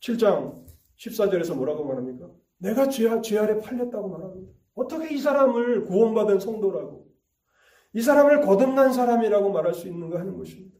7장 0.00 0.64
14절에서 0.96 1.54
뭐라고 1.54 1.84
말합니까? 1.84 2.30
내가 2.58 2.88
죄, 2.88 3.20
죄 3.20 3.38
아래 3.38 3.60
팔렸다고 3.60 4.08
말합니다. 4.08 4.59
어떻게 4.80 5.14
이 5.14 5.18
사람을 5.18 5.84
구원받은 5.84 6.40
성도라고, 6.40 7.06
이 7.92 8.00
사람을 8.00 8.40
거듭난 8.40 8.92
사람이라고 8.92 9.50
말할 9.52 9.74
수 9.74 9.88
있는가 9.88 10.18
하는 10.18 10.36
것입니다. 10.36 10.78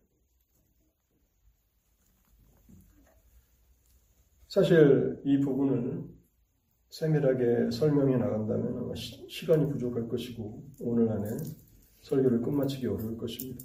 사실 4.49 5.21
이 5.25 5.39
부분을 5.39 6.09
세밀하게 6.89 7.71
설명해 7.71 8.17
나간다면 8.17 8.79
아마 8.79 8.95
시, 8.95 9.47
간이 9.47 9.71
부족할 9.71 10.09
것이고 10.09 10.65
오늘 10.81 11.09
안에 11.09 11.37
설교를 12.01 12.43
끝마치기 12.43 12.87
어려울 12.89 13.17
것입니다. 13.17 13.65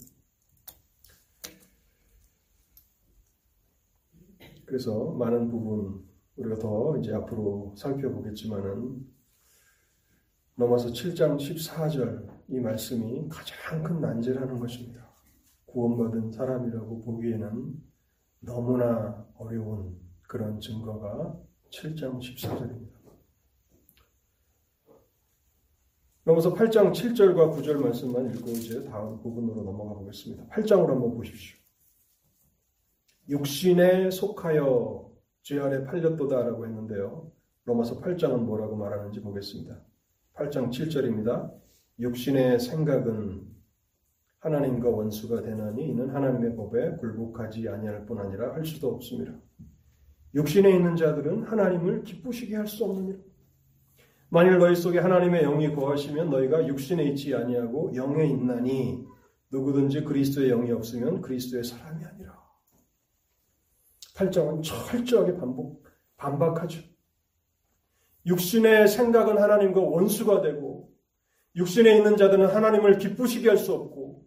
그래서 4.66 5.12
많은 5.14 5.50
부분 5.50 6.06
우리가 6.36 6.60
더 6.60 6.98
이제 7.00 7.14
앞으로 7.14 7.74
살펴보겠지만은 7.78 9.15
넘어서 10.56 10.88
7장 10.90 11.38
14절 11.38 12.28
이 12.48 12.60
말씀이 12.60 13.28
가장 13.28 13.84
큰 13.84 14.00
난제라는 14.00 14.58
것입니다. 14.60 15.06
구원받은 15.66 16.32
사람이라고 16.32 17.02
보기에는 17.02 17.74
너무나 18.40 19.28
어려운 19.38 20.00
그런 20.22 20.60
증거가 20.62 21.38
7장 21.72 22.20
14절입니다. 22.20 22.96
넘어서 26.24 26.54
8장 26.54 26.92
7절과 26.92 27.54
9절 27.54 27.84
말씀만 27.84 28.34
읽고 28.34 28.52
이제 28.52 28.84
다음 28.86 29.20
부분으로 29.22 29.62
넘어가 29.62 29.94
보겠습니다. 29.96 30.48
8장으로 30.48 30.88
한번 30.88 31.16
보십시오. 31.16 31.58
육신에 33.28 34.10
속하여 34.10 35.12
죄 35.42 35.60
아래 35.60 35.84
팔렸도다라고 35.84 36.66
했는데요. 36.66 37.32
로마서 37.66 38.00
8장은 38.00 38.40
뭐라고 38.40 38.78
말하는지 38.78 39.22
보겠습니다. 39.22 39.82
8장 40.36 40.70
7절입니다. 40.70 41.52
육신의 42.00 42.60
생각은 42.60 43.48
하나님과 44.40 44.90
원수가 44.90 45.42
되나니 45.42 45.90
이는 45.90 46.10
하나님의 46.10 46.56
법에 46.56 46.98
굴복하지 46.98 47.70
아니할 47.70 48.06
뿐 48.06 48.20
아니라 48.20 48.54
할 48.54 48.66
수도 48.66 48.94
없습니다. 48.94 49.34
육신에 50.34 50.70
있는 50.70 50.98
자들은 50.98 51.44
하나님을 51.44 52.04
기쁘시게 52.04 52.56
할 52.58 52.68
수 52.68 52.84
없느니라. 52.84 53.18
만일 54.30 54.58
너희 54.58 54.76
속에 54.76 55.00
하나님의 55.00 55.44
영이 55.44 55.74
거하시면 55.74 56.30
너희가 56.30 56.68
육신에 56.68 57.06
있지 57.06 57.34
아니하고 57.34 57.96
영에 57.96 58.26
있나니 58.26 59.06
누구든지 59.52 60.04
그리스도의 60.04 60.50
영이 60.50 60.72
없으면 60.72 61.22
그리스도의 61.22 61.64
사람이 61.64 62.04
아니라. 62.04 62.44
8장은 64.16 64.62
철저하게 64.64 65.38
반복, 65.38 65.84
반박하죠. 66.18 66.95
육신의 68.26 68.88
생각은 68.88 69.38
하나님과 69.38 69.82
원수가 69.82 70.42
되고 70.42 70.92
육신에 71.56 71.96
있는 71.98 72.18
자들은 72.18 72.48
하나님을 72.48 72.98
기쁘시게 72.98 73.50
할 73.50 73.58
수 73.58 73.74
없고 73.74 74.26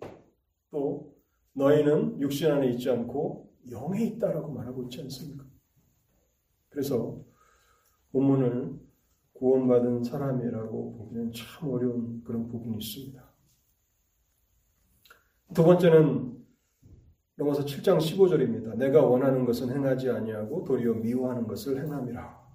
또 0.70 1.16
너희는 1.54 2.20
육신 2.20 2.50
안에 2.50 2.68
있지 2.70 2.88
않고 2.90 3.52
영에 3.70 4.04
있다라고 4.04 4.52
말하고 4.52 4.84
있지 4.84 5.00
않습니까? 5.02 5.44
그래서 6.68 7.20
본문을 8.12 8.78
구원받은 9.34 10.04
사람이라고 10.04 10.96
보기는 10.96 11.32
참 11.32 11.70
어려운 11.70 12.22
그런 12.24 12.48
부분이 12.48 12.78
있습니다. 12.78 13.22
두 15.54 15.64
번째는 15.64 16.36
로마서 17.36 17.64
7장 17.64 17.98
15절입니다. 17.98 18.76
내가 18.76 19.02
원하는 19.02 19.44
것은 19.44 19.70
행하지 19.70 20.10
아니하고 20.10 20.64
도리어 20.64 20.94
미워하는 20.94 21.46
것을 21.46 21.82
행함이라. 21.82 22.47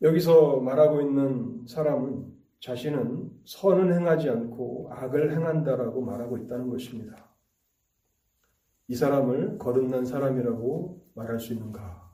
여기서 0.00 0.60
말하고 0.60 1.00
있는 1.00 1.66
사람은 1.66 2.32
자신은 2.60 3.30
선은 3.44 3.92
행하지 3.92 4.30
않고 4.30 4.90
악을 4.92 5.32
행한다라고 5.32 6.02
말하고 6.02 6.38
있다는 6.38 6.68
것입니다. 6.70 7.28
이 8.86 8.94
사람을 8.94 9.58
거듭난 9.58 10.04
사람이라고 10.06 11.04
말할 11.14 11.38
수 11.40 11.52
있는가? 11.52 12.08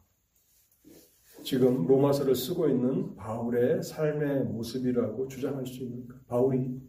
지금 1.44 1.87
로마서를 1.87 2.35
쓰고 2.35 2.68
있는 2.68 3.14
바울의 3.16 3.83
삶의 3.83 4.44
모습이라고 4.44 5.29
주장할 5.29 5.66
수 5.66 5.83
있는가? 5.83 6.18
바울이 6.27 6.81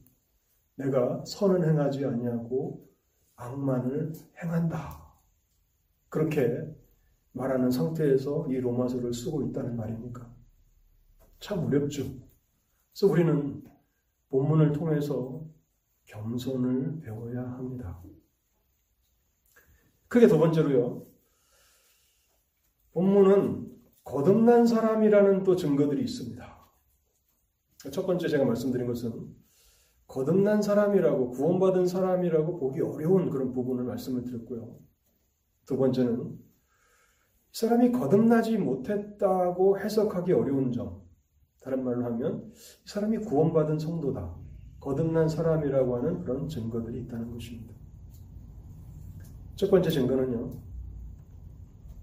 내가 0.75 1.23
선은 1.25 1.67
행하지 1.67 2.05
아니하고 2.05 2.87
악만을 3.35 4.13
행한다. 4.41 5.03
그렇게 6.07 6.65
말하는 7.33 7.69
상태에서 7.69 8.47
이 8.49 8.59
로마서를 8.59 9.13
쓰고 9.13 9.43
있다는 9.43 9.75
말입니까? 9.75 10.34
참 11.45 11.63
어렵죠. 11.63 12.01
그래서 12.01 13.07
우리는 13.07 13.63
본문을 14.29 14.71
통해서 14.71 15.45
겸손을 16.05 17.01
배워야 17.01 17.43
합니다. 17.43 18.01
크게 20.07 20.27
두 20.27 20.39
번째로요. 20.39 21.05
본문은 22.93 23.75
거듭난 24.03 24.65
사람이라는 24.65 25.43
또 25.43 25.55
증거들이 25.55 26.01
있습니다. 26.01 26.71
첫 27.91 28.07
번째 28.07 28.27
제가 28.27 28.43
말씀드린 28.43 28.87
것은 28.87 29.35
거듭난 30.07 30.63
사람이라고 30.63 31.29
구원받은 31.29 31.85
사람이라고 31.85 32.57
보기 32.57 32.81
어려운 32.81 33.29
그런 33.29 33.53
부분을 33.53 33.83
말씀을 33.83 34.23
드렸고요. 34.23 34.79
두 35.67 35.77
번째는 35.77 36.31
이 36.31 36.37
사람이 37.51 37.91
거듭나지 37.91 38.57
못했다고 38.57 39.77
해석하기 39.79 40.33
어려운 40.33 40.71
점. 40.71 41.04
다른 41.65 41.83
말로 41.83 42.05
하면 42.05 42.51
이 42.53 42.87
사람이 42.87 43.17
구원받은 43.17 43.79
성도다. 43.79 44.35
거듭난 44.79 45.27
사람이라고 45.27 45.97
하는 45.97 46.19
그런 46.21 46.47
증거들이 46.47 47.01
있다는 47.01 47.31
것입니다. 47.31 47.73
첫 49.55 49.71
번째 49.71 49.89
증거는요. 49.89 50.51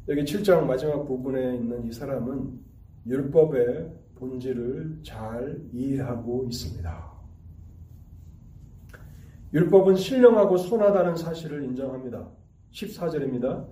여기 0.09 0.25
7장 0.25 0.67
마지막 0.67 1.05
부분에 1.05 1.55
있는 1.55 1.87
이 1.87 1.93
사람은 1.93 2.59
율법의 3.07 3.93
본질을 4.17 4.99
잘 5.05 5.63
이해하고 5.73 6.45
있습니다. 6.47 7.13
율법은 9.55 9.95
신령하고 9.95 10.57
선하다는 10.57 11.15
사실을 11.15 11.63
인정합니다. 11.63 12.29
14절입니다. 12.73 13.69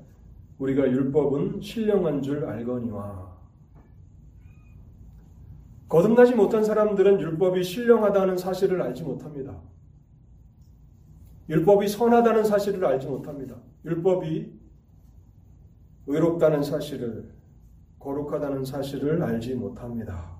우리가 0.59 0.89
율법은 0.89 1.61
신령한 1.61 2.23
줄 2.23 2.45
알거니와 2.45 3.40
거듭나지 5.91 6.37
못한 6.37 6.63
사람들은 6.63 7.21
율법이 7.21 7.65
신령하다는 7.65 8.39
사실을 8.39 8.81
알지 8.81 9.03
못합니다. 9.03 9.61
율법이 11.49 11.89
선하다는 11.89 12.45
사실을 12.45 12.85
알지 12.85 13.09
못합니다. 13.09 13.57
율법이 13.85 14.53
의롭다는 16.07 16.63
사실을, 16.63 17.35
거룩하다는 17.99 18.65
사실을 18.65 19.21
알지 19.21 19.57
못합니다. 19.57 20.39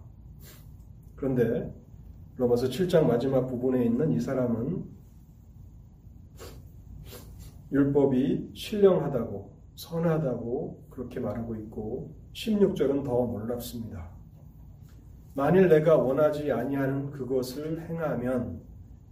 그런데 1.17 1.75
로마서 2.37 2.69
7장 2.69 3.07
마지막 3.07 3.49
부분에 3.49 3.85
있는 3.85 4.13
이 4.13 4.21
사람은 4.21 4.85
율법이 7.73 8.53
신령하다고, 8.55 9.53
선하다고 9.75 10.87
그렇게 10.91 11.19
말하고 11.19 11.57
있고 11.57 12.15
16절은 12.35 13.05
더 13.05 13.11
놀랍습니다. 13.27 14.20
만일 15.35 15.69
내가 15.69 15.97
원하지 15.97 16.51
아니하는 16.51 17.11
그것을 17.11 17.89
행하면 17.89 18.61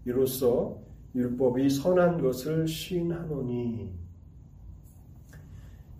이로써 0.04 0.78
율법이 1.14 1.70
선한 1.70 2.20
것을 2.20 2.66
시인하노니 2.66 3.92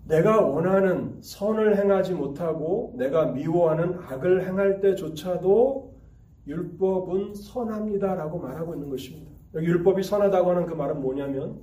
내가 0.05 0.41
원하는 0.41 1.21
선을 1.21 1.77
행하지 1.77 2.13
못하고 2.15 2.95
내가 2.97 3.27
미워하는 3.27 3.99
악을 3.99 4.47
행할 4.47 4.81
때조차도 4.81 5.93
율법은 6.47 7.35
선합니다라고 7.35 8.39
말하고 8.39 8.73
있는 8.73 8.89
것입니다. 8.89 9.31
여기 9.53 9.67
율법이 9.67 10.01
선하다고 10.01 10.49
하는 10.49 10.65
그 10.65 10.73
말은 10.73 10.99
뭐냐면 10.99 11.59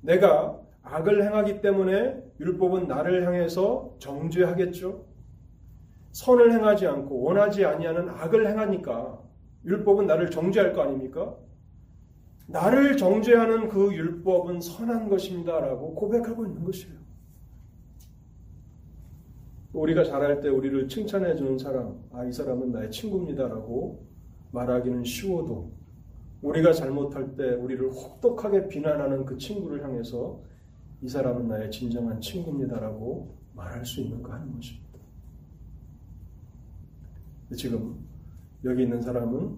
내가 0.00 0.58
악을 0.82 1.22
행하기 1.22 1.60
때문에 1.60 2.22
율법은 2.40 2.88
나를 2.88 3.26
향해서 3.26 3.94
정죄하겠죠. 3.98 5.04
선을 6.12 6.52
행하지 6.52 6.86
않고 6.86 7.22
원하지 7.22 7.64
아니하는 7.64 8.08
악을 8.08 8.48
행하니까 8.48 9.20
율법은 9.64 10.06
나를 10.06 10.30
정죄할 10.30 10.72
거 10.72 10.82
아닙니까? 10.82 11.36
나를 12.46 12.96
정죄하는 12.96 13.68
그 13.68 13.94
율법은 13.94 14.60
선한 14.60 15.08
것입니다라고 15.08 15.94
고백하고 15.94 16.46
있는 16.46 16.64
것이에요. 16.64 16.98
우리가 19.72 20.02
잘할 20.02 20.40
때 20.40 20.48
우리를 20.48 20.88
칭찬해 20.88 21.36
주는 21.36 21.56
사람, 21.56 22.02
아, 22.12 22.24
이 22.24 22.32
사람은 22.32 22.72
나의 22.72 22.90
친구입니다라고 22.90 24.04
말하기는 24.50 25.04
쉬워도 25.04 25.72
우리가 26.42 26.72
잘못할 26.72 27.36
때 27.36 27.50
우리를 27.54 27.88
혹독하게 27.88 28.66
비난하는 28.66 29.24
그 29.24 29.36
친구를 29.38 29.84
향해서 29.84 30.40
이 31.02 31.08
사람은 31.08 31.46
나의 31.46 31.70
진정한 31.70 32.20
친구입니다라고 32.20 33.36
말할 33.54 33.84
수 33.84 34.00
있는가 34.00 34.32
하는 34.34 34.52
것입니다. 34.54 34.89
지금 37.56 37.96
여기 38.64 38.82
있는 38.82 39.00
사람은 39.00 39.56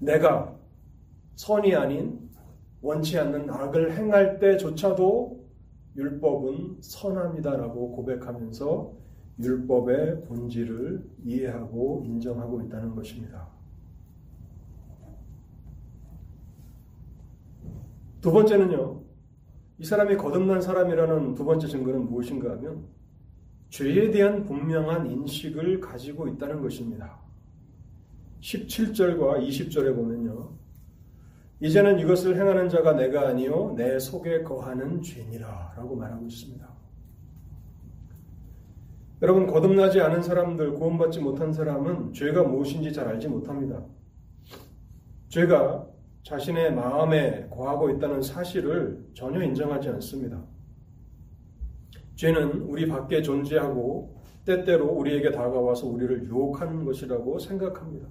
내가 0.00 0.56
선이 1.36 1.74
아닌 1.74 2.30
원치 2.82 3.18
않는 3.18 3.50
악을 3.50 3.96
행할 3.96 4.38
때조차도 4.38 5.40
율법은 5.96 6.78
선합니다라고 6.80 7.92
고백하면서 7.92 8.92
율법의 9.38 10.24
본질을 10.24 11.04
이해하고 11.24 12.02
인정하고 12.06 12.62
있다는 12.62 12.94
것입니다. 12.94 13.48
두 18.20 18.32
번째는요, 18.32 19.02
이 19.78 19.84
사람이 19.84 20.16
거듭난 20.16 20.60
사람이라는 20.60 21.34
두 21.34 21.44
번째 21.44 21.66
증거는 21.66 22.10
무엇인가 22.10 22.50
하면 22.52 22.84
죄에 23.70 24.10
대한 24.10 24.44
분명한 24.44 25.10
인식을 25.10 25.80
가지고 25.80 26.28
있다는 26.28 26.60
것입니다. 26.60 27.18
17절과 28.40 29.46
20절에 29.46 29.94
보면요. 29.94 30.50
이제는 31.60 31.98
이것을 32.00 32.36
행하는 32.36 32.68
자가 32.68 32.94
내가 32.94 33.28
아니요 33.28 33.74
내 33.76 33.98
속에 33.98 34.42
거하는 34.42 35.02
죄니라 35.02 35.74
라고 35.76 35.94
말하고 35.94 36.26
있습니다. 36.26 36.68
여러분 39.22 39.46
거듭나지 39.46 40.00
않은 40.00 40.22
사람들, 40.22 40.72
구원받지 40.72 41.20
못한 41.20 41.52
사람은 41.52 42.14
죄가 42.14 42.42
무엇인지 42.44 42.92
잘 42.92 43.06
알지 43.06 43.28
못합니다. 43.28 43.84
죄가 45.28 45.86
자신의 46.22 46.74
마음에 46.74 47.46
거하고 47.50 47.90
있다는 47.90 48.22
사실을 48.22 49.06
전혀 49.14 49.42
인정하지 49.44 49.90
않습니다. 49.90 50.42
죄는 52.16 52.62
우리 52.62 52.86
밖에 52.86 53.22
존재하고 53.22 54.20
때때로 54.44 54.86
우리에게 54.86 55.30
다가와서 55.30 55.86
우리를 55.86 56.24
유혹하는 56.24 56.84
것이라고 56.84 57.38
생각합니다. 57.38 58.08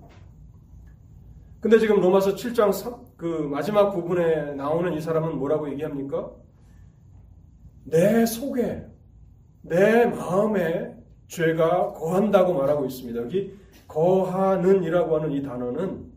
근데 1.60 1.78
지금 1.78 2.00
로마서 2.00 2.36
7장 2.36 2.72
3, 2.72 2.96
그 3.18 3.26
마지막 3.26 3.92
부분에 3.92 4.54
나오는 4.54 4.94
이 4.94 5.02
사람은 5.02 5.38
뭐라고 5.38 5.70
얘기합니까? 5.72 6.32
내 7.84 8.26
속에, 8.26 8.86
내 9.62 10.06
마음에 10.06 10.96
죄가 11.28 11.94
거한다고 11.94 12.54
말하고 12.54 12.86
있습니다. 12.86 13.22
여기 13.22 13.54
거하는 13.88 14.84
이라고 14.84 15.18
하는 15.18 15.32
이 15.32 15.42
단어는 15.42 16.10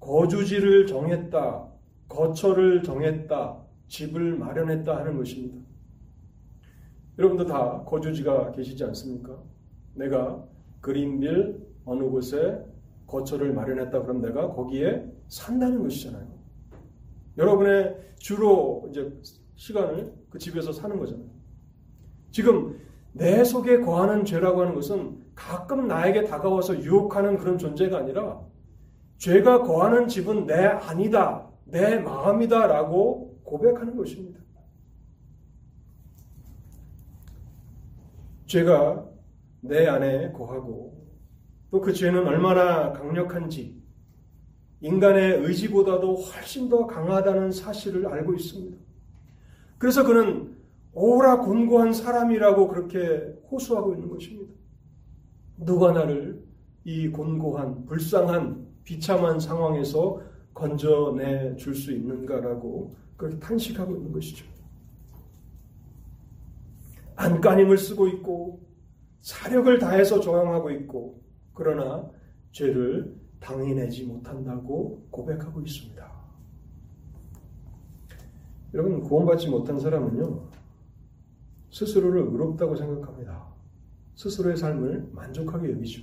거주지를 0.00 0.86
정했다, 0.86 1.68
거처를 2.08 2.82
정했다, 2.82 3.62
집을 3.88 4.36
마련했다 4.38 4.96
하는 4.96 5.16
것입니다. 5.16 5.65
여러분도 7.18 7.46
다 7.46 7.82
거주지가 7.86 8.52
계시지 8.52 8.84
않습니까? 8.84 9.36
내가 9.94 10.44
그린빌 10.80 11.58
어느 11.84 12.04
곳에 12.04 12.62
거처를 13.06 13.52
마련했다 13.52 14.02
그럼 14.02 14.20
내가 14.20 14.52
거기에 14.52 15.06
산다는 15.28 15.82
것이잖아요. 15.82 16.26
여러분의 17.38 17.96
주로 18.16 18.86
이제 18.90 19.12
시간을 19.54 20.12
그 20.30 20.38
집에서 20.38 20.72
사는 20.72 20.98
거잖아요. 20.98 21.26
지금 22.30 22.78
내 23.12 23.44
속에 23.44 23.80
거하는 23.80 24.24
죄라고 24.24 24.60
하는 24.60 24.74
것은 24.74 25.18
가끔 25.34 25.86
나에게 25.86 26.24
다가와서 26.24 26.82
유혹하는 26.82 27.38
그런 27.38 27.56
존재가 27.56 27.98
아니라 27.98 28.40
죄가 29.18 29.62
거하는 29.62 30.08
집은 30.08 30.46
내 30.46 30.54
아니다, 30.66 31.48
내 31.64 31.98
마음이다 31.98 32.66
라고 32.66 33.38
고백하는 33.44 33.96
것입니다. 33.96 34.40
죄가 38.46 39.06
내 39.60 39.86
안에 39.86 40.32
거하고 40.32 40.94
또 41.70 41.80
그 41.80 41.92
죄는 41.92 42.26
얼마나 42.26 42.92
강력한지 42.92 43.76
인간의 44.80 45.40
의지보다도 45.44 46.14
훨씬 46.14 46.68
더 46.68 46.86
강하다는 46.86 47.50
사실을 47.50 48.06
알고 48.06 48.34
있습니다. 48.34 48.76
그래서 49.78 50.04
그는 50.04 50.56
오라 50.92 51.40
곤고한 51.40 51.92
사람이라고 51.92 52.68
그렇게 52.68 53.34
호소하고 53.50 53.94
있는 53.94 54.08
것입니다. 54.08 54.54
누가 55.58 55.92
나를 55.92 56.42
이 56.84 57.08
곤고한 57.08 57.84
불쌍한 57.86 58.66
비참한 58.84 59.40
상황에서 59.40 60.22
건져내 60.54 61.56
줄 61.56 61.74
수 61.74 61.92
있는가라고 61.92 62.94
그렇게 63.16 63.38
탄식하고 63.38 63.96
있는 63.96 64.12
것이죠. 64.12 64.46
안간힘을 67.16 67.78
쓰고 67.78 68.08
있고 68.08 68.66
사력을 69.22 69.78
다해서 69.78 70.20
저항하고 70.20 70.70
있고 70.70 71.22
그러나 71.54 72.08
죄를 72.52 73.16
당해내지 73.40 74.04
못한다고 74.04 75.06
고백하고 75.10 75.60
있습니다. 75.60 76.06
여러분 78.74 79.00
구원받지 79.00 79.48
못한 79.48 79.78
사람은요 79.78 80.48
스스로를 81.70 82.22
의롭다고 82.22 82.76
생각합니다. 82.76 83.46
스스로의 84.14 84.56
삶을 84.56 85.10
만족하게 85.12 85.72
여기죠. 85.72 86.02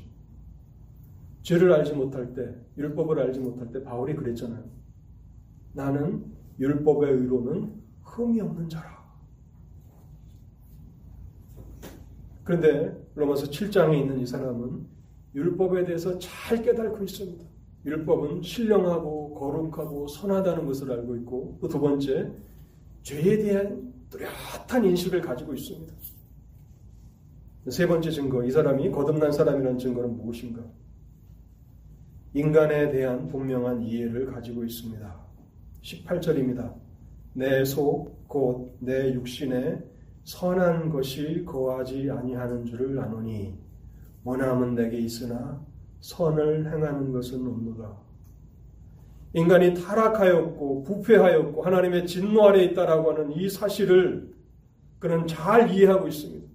죄를 1.41 1.73
알지 1.73 1.93
못할 1.93 2.33
때, 2.33 2.55
율법을 2.77 3.19
알지 3.19 3.39
못할 3.39 3.71
때 3.71 3.83
바울이 3.83 4.15
그랬잖아요. 4.15 4.63
나는 5.73 6.25
율법의 6.59 7.11
의로는 7.11 7.73
흠이 8.03 8.39
없는 8.39 8.69
자라. 8.69 8.92
그런데 12.43 12.95
로마서 13.15 13.47
7장에 13.47 13.97
있는 13.99 14.19
이 14.19 14.25
사람은 14.25 14.85
율법에 15.35 15.85
대해서 15.85 16.17
잘 16.19 16.61
깨닫고 16.61 17.03
있습니다. 17.03 17.43
율법은 17.85 18.41
신령하고 18.41 19.33
거룩하고 19.35 20.07
선하다는 20.07 20.65
것을 20.65 20.91
알고 20.91 21.15
있고 21.17 21.57
또 21.61 21.67
두 21.67 21.79
번째 21.79 22.31
죄에 23.03 23.37
대한 23.37 23.93
뚜렷한 24.09 24.85
인식을 24.85 25.21
가지고 25.21 25.53
있습니다. 25.53 25.93
세 27.69 27.87
번째 27.87 28.11
증거, 28.11 28.43
이 28.43 28.51
사람이 28.51 28.91
거듭난 28.91 29.31
사람이라는 29.31 29.77
증거는 29.77 30.17
무엇인가? 30.17 30.61
인간에 32.33 32.91
대한 32.91 33.27
분명한 33.27 33.81
이해를 33.83 34.25
가지고 34.27 34.63
있습니다. 34.63 35.23
18절입니다. 35.81 36.73
내 37.33 37.63
속, 37.65 38.27
곧 38.27 38.75
내 38.79 39.13
육신에 39.13 39.81
선한 40.23 40.89
것이 40.89 41.43
거하지 41.45 42.09
아니하는 42.09 42.65
줄을 42.65 42.99
아노니 42.99 43.57
원함은 44.23 44.75
내게 44.75 44.97
있으나 44.99 45.61
선을 45.99 46.65
행하는 46.65 47.11
것은 47.11 47.45
없노라. 47.45 47.97
인간이 49.33 49.73
타락하였고 49.73 50.83
부패하였고 50.83 51.63
하나님의 51.63 52.05
진노 52.05 52.43
아래 52.43 52.63
있다라고 52.65 53.11
하는 53.11 53.31
이 53.31 53.49
사실을 53.49 54.33
그는 54.99 55.27
잘 55.27 55.69
이해하고 55.69 56.07
있습니다. 56.07 56.47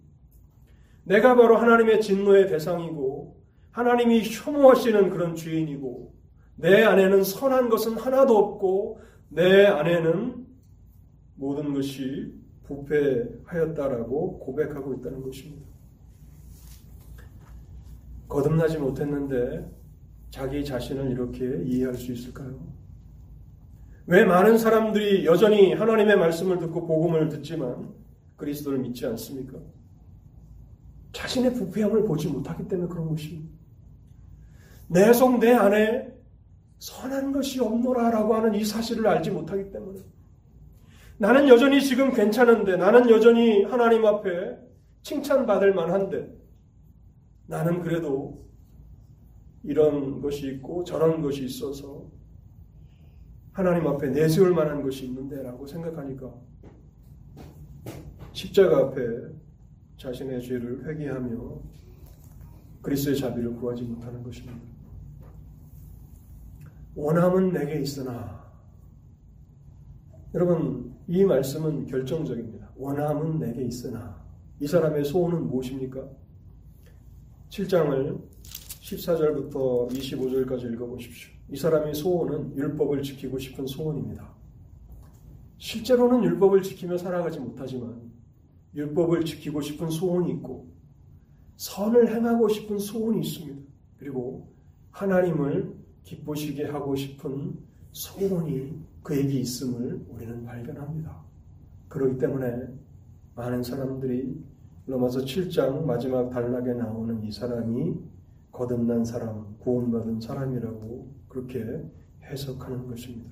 내가 1.04 1.34
바로 1.34 1.56
하나님의 1.56 2.00
진노의 2.00 2.48
대상이고 2.48 3.36
하나님이 3.72 4.22
혐오하시는 4.24 5.10
그런 5.10 5.34
주인이고 5.34 6.14
내 6.56 6.82
안에는 6.82 7.24
선한 7.24 7.68
것은 7.68 7.96
하나도 7.96 8.36
없고 8.36 9.00
내 9.28 9.66
안에는 9.66 10.46
모든 11.36 11.72
것이 11.74 12.34
부패하였다라고 12.68 14.38
고백하고 14.40 14.94
있다는 14.94 15.22
것입니다. 15.22 15.66
거듭나지 18.28 18.78
못했는데 18.78 19.70
자기 20.30 20.64
자신을 20.64 21.10
이렇게 21.10 21.62
이해할 21.64 21.94
수 21.94 22.12
있을까요? 22.12 22.58
왜 24.06 24.24
많은 24.24 24.58
사람들이 24.58 25.24
여전히 25.26 25.72
하나님의 25.74 26.16
말씀을 26.16 26.58
듣고 26.58 26.86
복음을 26.86 27.28
듣지만 27.28 27.92
그리스도를 28.36 28.78
믿지 28.78 29.04
않습니까? 29.06 29.58
자신의 31.12 31.54
부패함을 31.54 32.04
보지 32.04 32.28
못하기 32.28 32.68
때문에 32.68 32.88
그런 32.88 33.08
것입니다. 33.08 33.48
내 34.88 35.12
속 35.12 35.38
내 35.40 35.52
안에 35.52 36.08
선한 36.78 37.32
것이 37.32 37.60
없노라라고 37.60 38.34
하는 38.34 38.54
이 38.54 38.64
사실을 38.64 39.06
알지 39.06 39.30
못하기 39.30 39.70
때문에 39.72 40.00
나는 41.18 41.48
여전히 41.48 41.82
지금 41.82 42.12
괜찮은데 42.12 42.76
나는 42.76 43.10
여전히 43.10 43.64
하나님 43.64 44.06
앞에 44.06 44.56
칭찬받을 45.02 45.74
만한데 45.74 46.32
나는 47.46 47.82
그래도 47.82 48.46
이런 49.64 50.20
것이 50.20 50.46
있고 50.52 50.84
저런 50.84 51.20
것이 51.20 51.44
있어서 51.44 52.06
하나님 53.52 53.88
앞에 53.88 54.10
내세울 54.10 54.54
만한 54.54 54.82
것이 54.82 55.06
있는데라고 55.06 55.66
생각하니까 55.66 56.32
십자가 58.32 58.78
앞에 58.86 59.00
자신의 59.96 60.40
죄를 60.42 60.86
회개하며 60.86 61.60
그리스도의 62.82 63.16
자비를 63.16 63.56
구하지 63.56 63.82
못하는 63.82 64.22
것입니다. 64.22 64.56
원함은 66.94 67.52
내게 67.52 67.80
있으나 67.80 68.46
여러분 70.34 70.97
이 71.10 71.24
말씀은 71.24 71.86
결정적입니다. 71.86 72.70
원함은 72.76 73.38
내게 73.38 73.64
있으나 73.64 74.22
이 74.60 74.66
사람의 74.66 75.06
소원은 75.06 75.48
무엇입니까? 75.48 76.06
7장을 77.48 78.20
14절부터 78.42 79.90
25절까지 79.90 80.70
읽어보십시오. 80.74 81.30
이 81.50 81.56
사람의 81.56 81.94
소원은 81.94 82.54
율법을 82.54 83.02
지키고 83.02 83.38
싶은 83.38 83.66
소원입니다. 83.66 84.28
실제로는 85.56 86.24
율법을 86.24 86.62
지키며 86.62 86.98
살아가지 86.98 87.40
못하지만 87.40 88.12
율법을 88.74 89.24
지키고 89.24 89.62
싶은 89.62 89.88
소원이 89.88 90.30
있고 90.32 90.68
선을 91.56 92.14
행하고 92.14 92.50
싶은 92.50 92.78
소원이 92.78 93.26
있습니다. 93.26 93.62
그리고 93.98 94.52
하나님을 94.90 95.74
기쁘시게 96.02 96.66
하고 96.66 96.94
싶은 96.94 97.56
소원이 97.92 98.87
그에게 99.02 99.40
있음을 99.40 100.04
우리는 100.08 100.44
발견합니다. 100.44 101.24
그렇기 101.88 102.18
때문에 102.18 102.68
많은 103.34 103.62
사람들이 103.62 104.44
로마서 104.86 105.20
7장 105.20 105.84
마지막 105.84 106.30
단락에 106.30 106.74
나오는 106.74 107.22
이 107.22 107.30
사람이 107.30 107.98
거듭난 108.50 109.04
사람, 109.04 109.56
구원받은 109.58 110.20
사람이라고 110.20 111.14
그렇게 111.28 111.84
해석하는 112.24 112.88
것입니다. 112.88 113.30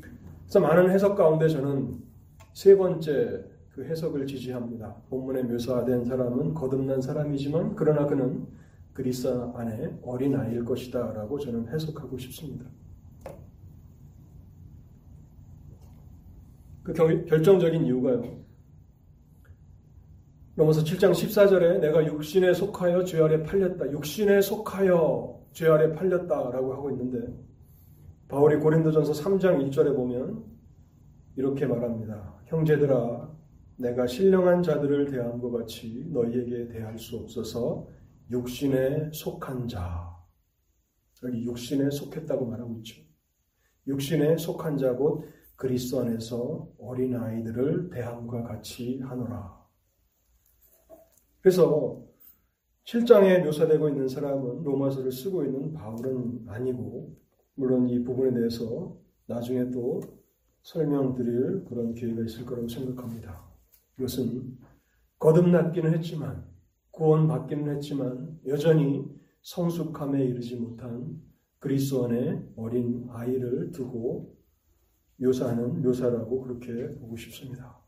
그래서 0.00 0.60
많은 0.60 0.90
해석 0.90 1.16
가운데 1.16 1.48
저는 1.48 1.98
세 2.52 2.76
번째 2.76 3.44
그그 3.70 3.84
해석을 3.84 4.26
지지합니다. 4.26 4.96
본문에 5.08 5.44
묘사된 5.44 6.04
사람은 6.04 6.54
거듭난 6.54 7.00
사람이지만 7.00 7.76
그러나 7.76 8.06
그는 8.06 8.46
그리스도 8.92 9.56
안에 9.56 9.98
어린 10.02 10.34
아이일 10.34 10.64
것이다라고 10.64 11.38
저는 11.38 11.68
해석하고 11.68 12.18
싶습니다. 12.18 12.64
그 16.94 17.24
결정적인 17.26 17.84
이유가요. 17.84 18.38
로마서 20.56 20.82
7장 20.82 21.12
14절에 21.12 21.80
내가 21.80 22.04
육신에 22.04 22.54
속하여 22.54 23.04
죄 23.04 23.20
아래 23.20 23.42
팔렸다. 23.42 23.90
육신에 23.92 24.40
속하여 24.40 25.38
죄 25.52 25.68
아래 25.68 25.92
팔렸다라고 25.92 26.72
하고 26.72 26.90
있는데 26.90 27.32
바울이 28.28 28.56
고린도전서 28.56 29.12
3장 29.12 29.70
1절에 29.70 29.94
보면 29.94 30.44
이렇게 31.36 31.66
말합니다. 31.66 32.40
형제들아 32.46 33.36
내가 33.76 34.06
신령한 34.06 34.62
자들을 34.62 35.10
대한 35.10 35.38
것 35.38 35.50
같이 35.50 36.06
너희에게 36.08 36.68
대할 36.68 36.98
수 36.98 37.18
없어서 37.18 37.86
육신에 38.30 39.10
속한 39.12 39.68
자. 39.68 40.16
여기 41.22 41.44
육신에 41.44 41.90
속했다고 41.90 42.46
말하고 42.46 42.76
있죠. 42.78 43.02
육신에 43.86 44.38
속한 44.38 44.78
자 44.78 44.94
곧 44.94 45.24
그리스도 45.58 46.02
안에서 46.02 46.68
어린 46.78 47.16
아이들을 47.16 47.90
대함과 47.90 48.44
같이 48.44 49.00
하노라. 49.00 49.58
그래서 51.40 52.00
7장에 52.84 53.44
묘사되고 53.44 53.88
있는 53.88 54.06
사람은 54.06 54.62
로마서를 54.62 55.10
쓰고 55.10 55.44
있는 55.44 55.72
바울은 55.72 56.44
아니고 56.46 57.12
물론 57.56 57.88
이 57.88 58.04
부분에 58.04 58.32
대해서 58.34 58.96
나중에 59.26 59.72
또 59.72 60.00
설명드릴 60.62 61.64
그런 61.64 61.92
기회가 61.92 62.22
있을 62.22 62.46
거라고 62.46 62.68
생각합니다. 62.68 63.44
이것은 63.98 64.56
거듭났기는 65.18 65.92
했지만 65.92 66.46
구원받기는 66.92 67.74
했지만 67.74 68.38
여전히 68.46 69.04
성숙함에 69.42 70.24
이르지 70.24 70.54
못한 70.54 71.20
그리스도 71.58 72.04
안에 72.04 72.44
어린 72.54 73.08
아이를 73.10 73.72
두고 73.72 74.37
묘사하는 75.18 75.82
묘사라고 75.82 76.42
그렇게 76.42 76.94
보고 76.96 77.16
싶습니다. 77.16 77.78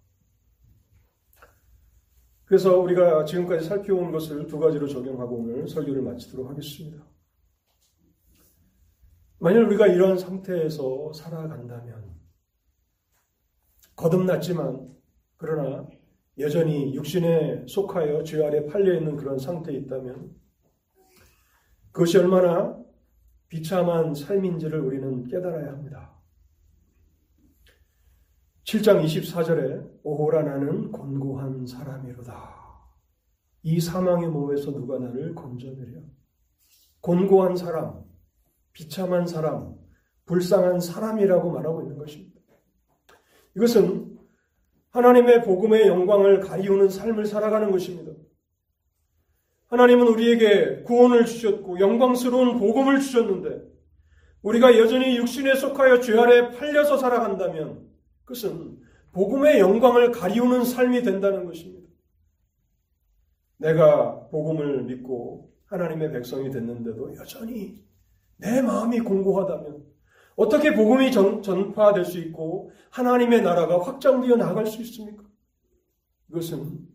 그래서 2.45 2.79
우리가 2.81 3.25
지금까지 3.25 3.67
살펴온 3.67 4.11
것을 4.11 4.47
두 4.47 4.59
가지로 4.59 4.89
적용하고 4.89 5.37
오늘 5.37 5.69
설교를 5.69 6.03
마치도록 6.03 6.51
하겠습니다. 6.51 7.07
만약 9.39 9.61
우리가 9.67 9.87
이런 9.87 10.19
상태에서 10.19 11.13
살아간다면 11.13 12.11
거듭났지만 13.95 14.91
그러나 15.37 15.89
여전히 16.39 16.95
육신에 16.95 17.67
속하여 17.69 18.25
죄 18.25 18.45
아래 18.45 18.67
팔려 18.67 18.95
있는 18.95 19.17
그런 19.17 19.39
상태에 19.39 19.77
있다면 19.77 20.35
그것이 21.93 22.19
얼마나 22.19 22.79
비참한 23.49 24.15
삶인지를 24.15 24.81
우리는 24.81 25.27
깨달아야 25.29 25.73
합니다. 25.73 26.20
7장 28.71 29.03
24절에 29.05 29.85
오호라 30.05 30.45
나는 30.45 30.93
곤고한 30.93 31.67
사람이로다. 31.67 32.61
이 33.65 33.81
사망의 33.81 34.29
몸에서 34.29 34.71
누가 34.71 34.97
나를 34.97 35.35
건져내려? 35.35 36.01
곤고한 37.01 37.57
사람, 37.57 38.05
비참한 38.73 39.27
사람, 39.27 39.75
불쌍한 40.27 40.79
사람이라고 40.79 41.51
말하고 41.51 41.83
있는 41.83 41.99
것입니다. 41.99 42.41
이것은 43.57 44.17
하나님의 44.91 45.43
복음의 45.43 45.89
영광을 45.89 46.39
가리우는 46.39 46.91
삶을 46.91 47.27
살아가는 47.27 47.73
것입니다. 47.73 48.13
하나님은 49.67 50.07
우리에게 50.07 50.85
구원을 50.85 51.27
주셨고 51.27 51.81
영광스러운 51.81 52.61
복음을 52.61 53.01
주셨는데 53.01 53.69
우리가 54.43 54.79
여전히 54.79 55.17
육신에 55.17 55.57
속하여 55.57 55.99
죄 55.99 56.17
아래 56.17 56.53
팔려서 56.53 56.99
살아간다면 56.99 57.90
그것은 58.31 58.79
복음의 59.13 59.59
영광을 59.59 60.13
가리우는 60.13 60.65
삶이 60.65 61.03
된다는 61.03 61.47
것입니다. 61.47 61.89
내가 63.57 64.29
복음을 64.29 64.85
믿고 64.85 65.53
하나님의 65.67 66.13
백성이 66.13 66.51
됐는데도 66.51 67.17
여전히 67.17 67.85
내 68.37 68.63
마음이 68.63 69.01
공고하다면 69.01 69.85
어떻게 70.37 70.75
복음이 70.75 71.11
전, 71.11 71.43
전파될 71.43 72.05
수 72.05 72.19
있고 72.19 72.71
하나님의 72.91 73.43
나라가 73.43 73.83
확장되어 73.83 74.37
나갈 74.37 74.65
수 74.65 74.81
있습니까? 74.83 75.25
이것은 76.31 76.89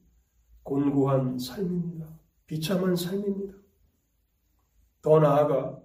곤고한 0.64 1.38
삶입니다. 1.38 2.18
비참한 2.48 2.96
삶입니다. 2.96 3.54
더 5.02 5.20
나아가 5.20 5.80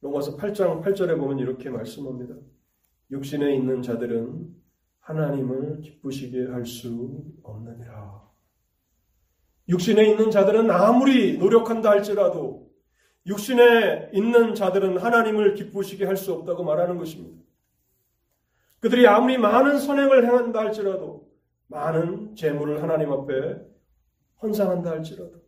로마서 0.00 0.36
8장 0.36 0.82
8절에 0.82 1.16
보면 1.18 1.38
이렇게 1.38 1.70
말씀합니다. 1.70 2.34
육신에 3.10 3.54
있는 3.54 3.82
자들은 3.82 4.54
하나님을 5.00 5.80
기쁘시게 5.82 6.46
할 6.46 6.66
수 6.66 7.24
없느니라. 7.42 8.26
육신에 9.68 10.10
있는 10.10 10.30
자들은 10.30 10.70
아무리 10.70 11.38
노력한다 11.38 11.90
할지라도 11.90 12.70
육신에 13.26 14.10
있는 14.12 14.54
자들은 14.54 14.98
하나님을 14.98 15.54
기쁘시게 15.54 16.04
할 16.04 16.16
수 16.16 16.32
없다고 16.32 16.64
말하는 16.64 16.98
것입니다. 16.98 17.42
그들이 18.80 19.06
아무리 19.06 19.38
많은 19.38 19.78
선행을 19.78 20.24
행한다 20.26 20.60
할지라도 20.60 21.28
많은 21.68 22.36
재물을 22.36 22.82
하나님 22.82 23.10
앞에 23.12 23.56
헌상한다 24.42 24.90
할지라도 24.90 25.42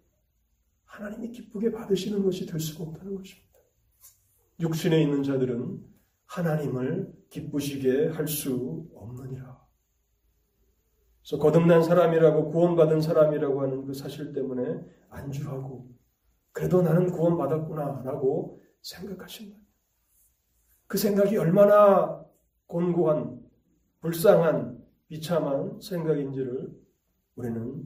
하나님이 0.84 1.30
기쁘게 1.30 1.70
받으시는 1.70 2.22
것이 2.24 2.46
될 2.46 2.58
수가 2.58 2.84
없다는 2.84 3.14
것입니다. 3.14 3.48
육신에 4.60 5.00
있는 5.00 5.22
자들은 5.22 5.78
하나님을 6.26 7.12
기쁘시게 7.30 8.08
할 8.08 8.26
수 8.26 8.88
없느니라. 8.94 9.58
그래서 11.22 11.42
거듭난 11.42 11.82
사람이라고 11.82 12.50
구원받은 12.50 13.00
사람이라고 13.00 13.62
하는 13.62 13.84
그 13.84 13.92
사실 13.92 14.32
때문에 14.32 14.80
안주하고 15.10 15.90
그래도 16.52 16.82
나는 16.82 17.10
구원받았구나라고 17.10 18.62
생각하신다. 18.80 19.58
그 20.86 20.96
생각이 20.96 21.36
얼마나 21.36 22.24
곤고한, 22.66 23.42
불쌍한, 24.00 24.82
비참한 25.08 25.80
생각인지를 25.80 26.74
우리는 27.36 27.84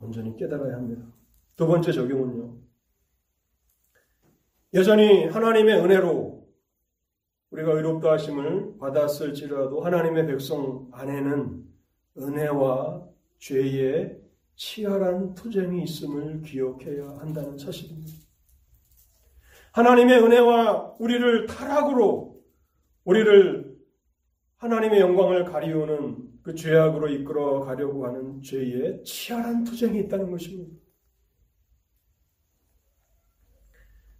온전히 0.00 0.36
깨달아야 0.36 0.74
합니다. 0.74 1.06
두 1.54 1.66
번째 1.66 1.92
적용은요. 1.92 2.56
여전히 4.74 5.26
하나님의 5.26 5.80
은혜로 5.80 6.35
우리가 7.50 7.72
의롭다 7.72 8.12
하심을 8.12 8.78
받았을지라도 8.78 9.80
하나님의 9.80 10.26
백성 10.26 10.88
안에는 10.92 11.64
은혜와 12.18 13.06
죄의 13.38 14.18
치열한 14.56 15.34
투쟁이 15.34 15.82
있음을 15.84 16.42
기억해야 16.42 17.18
한다는 17.18 17.58
사실입니다. 17.58 18.12
하나님의 19.72 20.22
은혜와 20.22 20.96
우리를 20.98 21.46
타락으로 21.46 22.42
우리를 23.04 23.76
하나님의 24.56 25.00
영광을 25.00 25.44
가리우는 25.44 26.40
그 26.42 26.54
죄악으로 26.54 27.08
이끌어 27.08 27.60
가려고 27.60 28.06
하는 28.06 28.40
죄의 28.42 29.04
치열한 29.04 29.64
투쟁이 29.64 30.00
있다는 30.00 30.30
것입니다. 30.30 30.74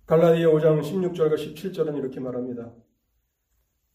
갈라디아 0.05 0.49
5장 0.49 0.83
16절과 0.83 1.35
17절은 1.35 1.99
이렇게 1.99 2.21
말합니다. 2.21 2.73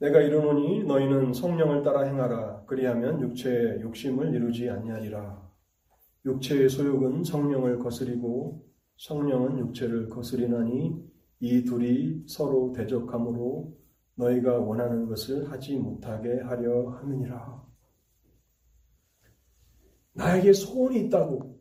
내가 0.02 0.20
이르노니 0.20 0.86
너희는 0.86 1.32
성령을 1.32 1.84
따라 1.84 2.02
행하라 2.02 2.66
그리하면 2.66 3.22
육체의 3.22 3.82
욕심을 3.82 4.34
이루지 4.34 4.68
아니하리라. 4.68 5.47
육체의 6.26 6.70
소욕은 6.70 7.24
성령을 7.24 7.78
거스리고 7.78 8.66
성령은 8.97 9.60
육체를 9.60 10.10
거스리나니 10.10 10.99
이 11.39 11.64
둘이 11.64 12.24
서로 12.26 12.72
대적함으로 12.72 13.78
너희가 14.16 14.58
원하는 14.58 15.06
것을 15.06 15.52
하지 15.52 15.78
못하게 15.78 16.39
하려 16.39 16.89
함이니라. 16.89 17.64
나에게 20.14 20.54
소원이 20.54 21.06
있다고, 21.06 21.60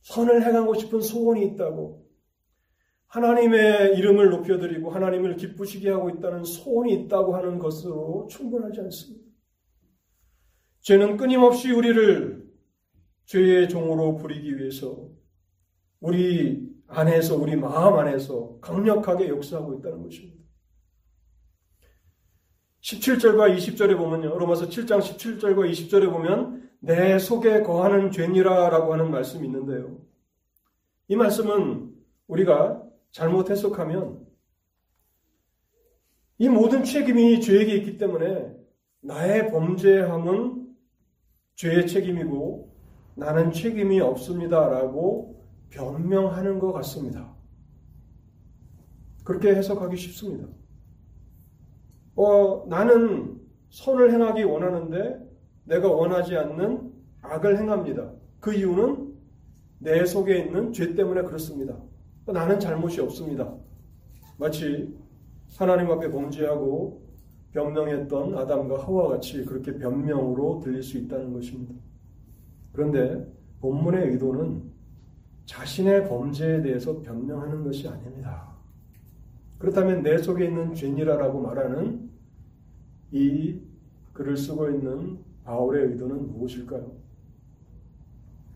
선을 0.00 0.46
행하고 0.46 0.74
싶은 0.74 1.02
소원이 1.02 1.46
있다고, 1.48 2.05
하나님의 3.16 3.96
이름을 3.96 4.28
높여드리고 4.28 4.90
하나님을 4.90 5.36
기쁘시게 5.36 5.88
하고 5.88 6.10
있다는 6.10 6.44
소원이 6.44 6.92
있다고 6.92 7.34
하는 7.34 7.58
것으로 7.58 8.28
충분하지 8.30 8.80
않습니다. 8.80 9.26
죄는 10.80 11.16
끊임없이 11.16 11.72
우리를 11.72 12.46
죄의 13.24 13.70
종으로 13.70 14.16
부리기 14.16 14.58
위해서 14.58 15.08
우리 15.98 16.68
안에서 16.88 17.36
우리 17.36 17.56
마음 17.56 17.94
안에서 17.94 18.58
강력하게 18.60 19.28
역사하고 19.28 19.74
있다는 19.74 20.02
것입니다. 20.02 20.36
17절과 22.82 23.56
20절에 23.56 23.96
보면요. 23.96 24.38
로마서 24.38 24.68
7장 24.68 25.00
17절과 25.00 25.70
20절에 25.70 26.10
보면 26.10 26.70
내 26.80 27.18
속에 27.18 27.62
거하는 27.62 28.10
죄니라 28.10 28.68
라고 28.68 28.92
하는 28.92 29.10
말씀이 29.10 29.44
있는데요. 29.46 29.98
이 31.08 31.16
말씀은 31.16 31.94
우리가 32.28 32.85
잘못 33.12 33.50
해석하면 33.50 34.26
이 36.38 36.48
모든 36.48 36.84
책임이 36.84 37.40
죄에게 37.40 37.74
있기 37.76 37.96
때문에 37.96 38.54
나의 39.00 39.50
범죄함은 39.50 40.74
죄의 41.54 41.86
책임이고 41.86 42.74
나는 43.14 43.52
책임이 43.52 44.00
없습니다라고 44.00 45.42
변명하는 45.70 46.58
것 46.58 46.72
같습니다. 46.72 47.34
그렇게 49.24 49.54
해석하기 49.54 49.96
쉽습니다. 49.96 50.46
어, 52.14 52.66
나는 52.68 53.40
선을 53.70 54.12
행하기 54.12 54.44
원하는데 54.44 55.26
내가 55.64 55.90
원하지 55.90 56.36
않는 56.36 56.92
악을 57.22 57.58
행합니다. 57.58 58.12
그 58.40 58.54
이유는 58.54 59.14
내 59.78 60.04
속에 60.04 60.38
있는 60.38 60.72
죄 60.72 60.94
때문에 60.94 61.22
그렇습니다. 61.22 61.76
나는 62.32 62.58
잘못이 62.58 63.00
없습니다. 63.02 63.54
마치 64.36 64.94
하나님 65.56 65.90
앞에 65.90 66.10
범죄하고 66.10 67.06
변명했던 67.52 68.36
아담과 68.36 68.84
하와 68.84 69.08
같이 69.08 69.44
그렇게 69.44 69.76
변명으로 69.78 70.60
들릴 70.62 70.82
수 70.82 70.98
있다는 70.98 71.32
것입니다. 71.32 71.74
그런데 72.72 73.26
본문의 73.60 74.10
의도는 74.10 74.62
자신의 75.46 76.08
범죄에 76.08 76.60
대해서 76.60 77.00
변명하는 77.00 77.64
것이 77.64 77.88
아닙니다. 77.88 78.54
그렇다면 79.58 80.02
내 80.02 80.18
속에 80.18 80.46
있는 80.46 80.74
죄니라라고 80.74 81.40
말하는 81.40 82.10
이 83.12 83.58
글을 84.12 84.36
쓰고 84.36 84.70
있는 84.70 85.18
바울의 85.44 85.92
의도는 85.92 86.32
무엇일까요? 86.32 86.92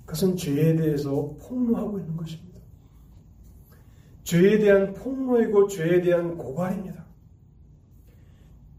그것은 0.05 0.37
죄에 0.37 0.75
대해서 0.75 1.35
폭로하고 1.41 2.01
있는 2.01 2.17
것입니다. 2.17 2.50
죄에 4.31 4.61
대한 4.61 4.95
폭로이고 4.95 5.67
죄에 5.67 6.03
대한 6.03 6.39
고발입니다. 6.39 7.05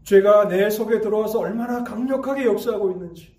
죄가 0.02 0.48
내 0.48 0.70
속에 0.70 1.02
들어와서 1.02 1.40
얼마나 1.40 1.84
강력하게 1.84 2.46
역사하고 2.46 2.92
있는지, 2.92 3.36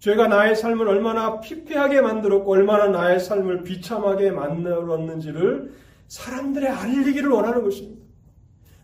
죄가 0.00 0.26
나의 0.26 0.56
삶을 0.56 0.88
얼마나 0.88 1.38
피폐하게 1.38 2.00
만들었고 2.00 2.50
얼마나 2.50 2.88
나의 2.88 3.20
삶을 3.20 3.62
비참하게 3.62 4.32
만들었는지를 4.32 5.72
사람들의 6.08 6.68
알리기를 6.68 7.30
원하는 7.30 7.62
것입니다. 7.62 8.04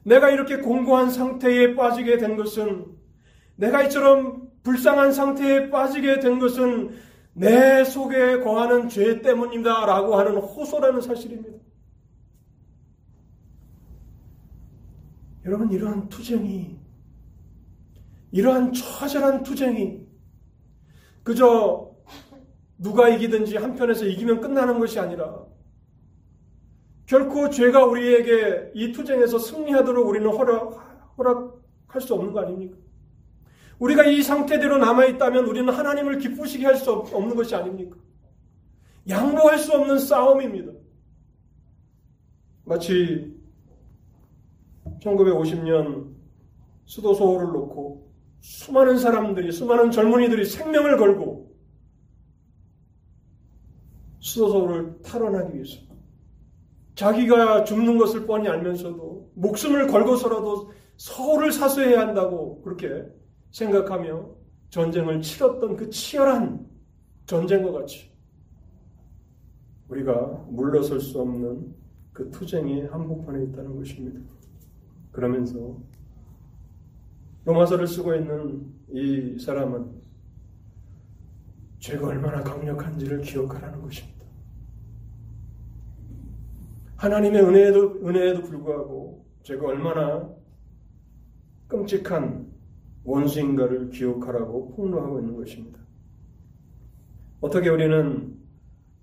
내가 0.05 0.31
이렇게 0.31 0.59
공고한 0.59 1.11
상태에 1.11 1.75
빠지게 1.75 2.19
된 2.19 2.37
것은 2.37 2.87
내가 3.57 3.83
이처럼 3.83 4.51
불쌍한 4.63 5.11
상태에 5.13 5.69
빠지게 5.69 6.21
된 6.21 6.39
것은 6.39 6.95
내 7.33 7.83
속에 7.83 8.39
거하는 8.39 8.89
죄 8.89 9.21
때문이다 9.21 9.87
라고 9.87 10.15
하는 10.15 10.37
호소라는 10.37 11.01
사실입니다. 11.01 11.65
여러분, 15.45 15.71
이러한 15.71 16.09
투쟁이, 16.09 16.79
이러한 18.33 18.73
처절한 18.73 19.43
투쟁이 19.43 20.07
그저 21.23 21.95
누가 22.79 23.09
이기든지 23.09 23.57
한편에서 23.57 24.07
이기면 24.07 24.41
끝나는 24.41 24.79
것이 24.79 24.99
아니라 24.99 25.45
결코 27.07 27.51
죄가 27.51 27.85
우리에게 27.85 28.73
이 28.75 28.93
투쟁에서 28.93 29.39
승리하도록 29.39 30.07
우리는 30.07 30.29
허락, 30.29 31.15
허락할 31.17 32.01
수 32.01 32.15
없는 32.15 32.33
거 32.33 32.41
아닙니까? 32.41 32.77
우리가 33.79 34.05
이 34.05 34.23
상태대로 34.23 34.79
남아있다면 34.79 35.45
우리는 35.47 35.73
하나님을 35.73 36.19
기쁘시게 36.19 36.65
할 36.65 36.77
수 36.77 36.91
없는 36.91 37.37
것이 37.37 37.55
아닙니까? 37.55 37.97
양보할 39.09 39.59
수 39.59 39.73
없는 39.73 39.99
싸움입니다. 39.99 40.73
마치 42.65 43.34
1950년 45.05 46.15
수도 46.87 47.15
소호를 47.15 47.53
놓고 47.53 48.13
수많은 48.41 48.99
사람들이, 48.99 49.53
수많은 49.53 49.91
젊은이들이 49.91 50.45
생명을 50.45 50.97
걸고 50.99 51.55
수도 54.19 54.49
소호를 54.49 55.03
탈환하기 55.03 55.55
위해서 55.55 55.81
자기가 56.95 57.65
죽는 57.65 57.99
것을 57.99 58.27
뻔히 58.27 58.49
알면서도 58.49 59.33
목숨을 59.35 59.87
걸고서라도 59.89 60.73
서울을 60.97 61.53
사수해야 61.53 62.01
한다고 62.01 62.63
그렇게 62.63 63.05
생각하며 63.51 64.29
전쟁을 64.71 65.21
치렀던 65.21 65.77
그 65.77 65.91
치열한 65.91 66.67
전쟁과 67.27 67.73
같이 67.73 68.11
우리가 69.89 70.47
물러설 70.49 71.01
수 71.01 71.21
없는 71.21 71.75
그 72.13 72.31
투쟁이 72.31 72.83
한복판에 72.83 73.45
있다는 73.45 73.77
것입니다. 73.77 74.21
그러면서 75.15 75.81
로마서를 77.45 77.87
쓰고 77.87 78.17
있는 78.17 78.67
이 78.91 79.39
사람은 79.39 80.03
죄가 81.79 82.09
얼마나 82.09 82.43
강력한지를 82.43 83.21
기억하라는 83.21 83.81
것입니다. 83.81 84.25
하나님의 86.97 87.43
은혜에도, 87.43 88.07
은혜에도 88.07 88.43
불구하고 88.43 89.25
제가 89.43 89.67
얼마나 89.67 90.29
끔찍한 91.69 92.53
원수인가를 93.05 93.91
기억하라고 93.91 94.75
폭로하고 94.75 95.21
있는 95.21 95.37
것입니다. 95.37 95.79
어떻게 97.41 97.69
우리는 97.69 98.37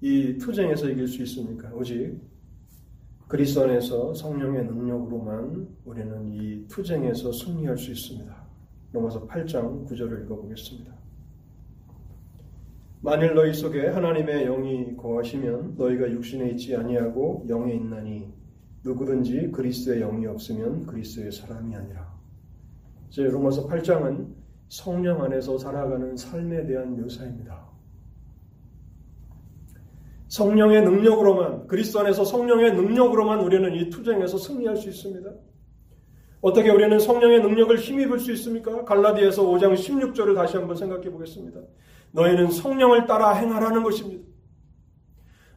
이 0.02 0.38
투쟁에서 0.40 0.90
이길 0.90 1.08
수 1.08 1.22
있습니까? 1.22 1.72
오직 1.74 2.20
그리스도 3.32 3.62
안에서 3.62 4.14
성령의 4.14 4.66
능력으로만 4.66 5.66
우리는 5.86 6.34
이 6.34 6.68
투쟁에서 6.68 7.32
승리할 7.32 7.78
수 7.78 7.92
있습니다. 7.92 8.44
로마서 8.92 9.26
8장 9.26 9.88
9절을 9.88 10.26
읽어보겠습니다. 10.26 10.94
만일 13.00 13.34
너희 13.34 13.54
속에 13.54 13.88
하나님의 13.88 14.44
영이 14.48 14.98
거하시면 14.98 15.76
너희가 15.78 16.12
육신에 16.12 16.50
있지 16.50 16.76
아니하고 16.76 17.46
영에 17.48 17.74
있나니 17.74 18.34
누구든지 18.84 19.52
그리스도의 19.54 20.02
영이 20.02 20.28
없으면 20.28 20.86
그리스도의 20.86 21.32
사람이 21.32 21.74
아니라. 21.74 22.14
제 23.12 23.24
로마서 23.24 23.66
8장은 23.66 24.28
성령 24.68 25.24
안에서 25.24 25.58
살아가는 25.58 26.18
삶에 26.18 26.66
대한 26.66 27.00
묘사입니다. 27.02 27.71
성령의 30.32 30.84
능력으로만 30.84 31.68
그리스도 31.68 32.00
안에서 32.00 32.24
성령의 32.24 32.74
능력으로만 32.74 33.42
우리는 33.42 33.76
이 33.76 33.90
투쟁에서 33.90 34.38
승리할 34.38 34.78
수 34.78 34.88
있습니다. 34.88 35.30
어떻게 36.40 36.70
우리는 36.70 36.98
성령의 37.00 37.42
능력을 37.42 37.78
힘입을 37.78 38.18
수 38.18 38.32
있습니까? 38.32 38.86
갈라디아서 38.86 39.44
5장 39.44 39.74
16절을 39.74 40.34
다시 40.34 40.56
한번 40.56 40.78
생각해 40.78 41.12
보겠습니다. 41.12 41.60
너희는 42.12 42.50
성령을 42.50 43.08
따라 43.08 43.34
행하라는 43.34 43.84
것입니다. 43.84 44.24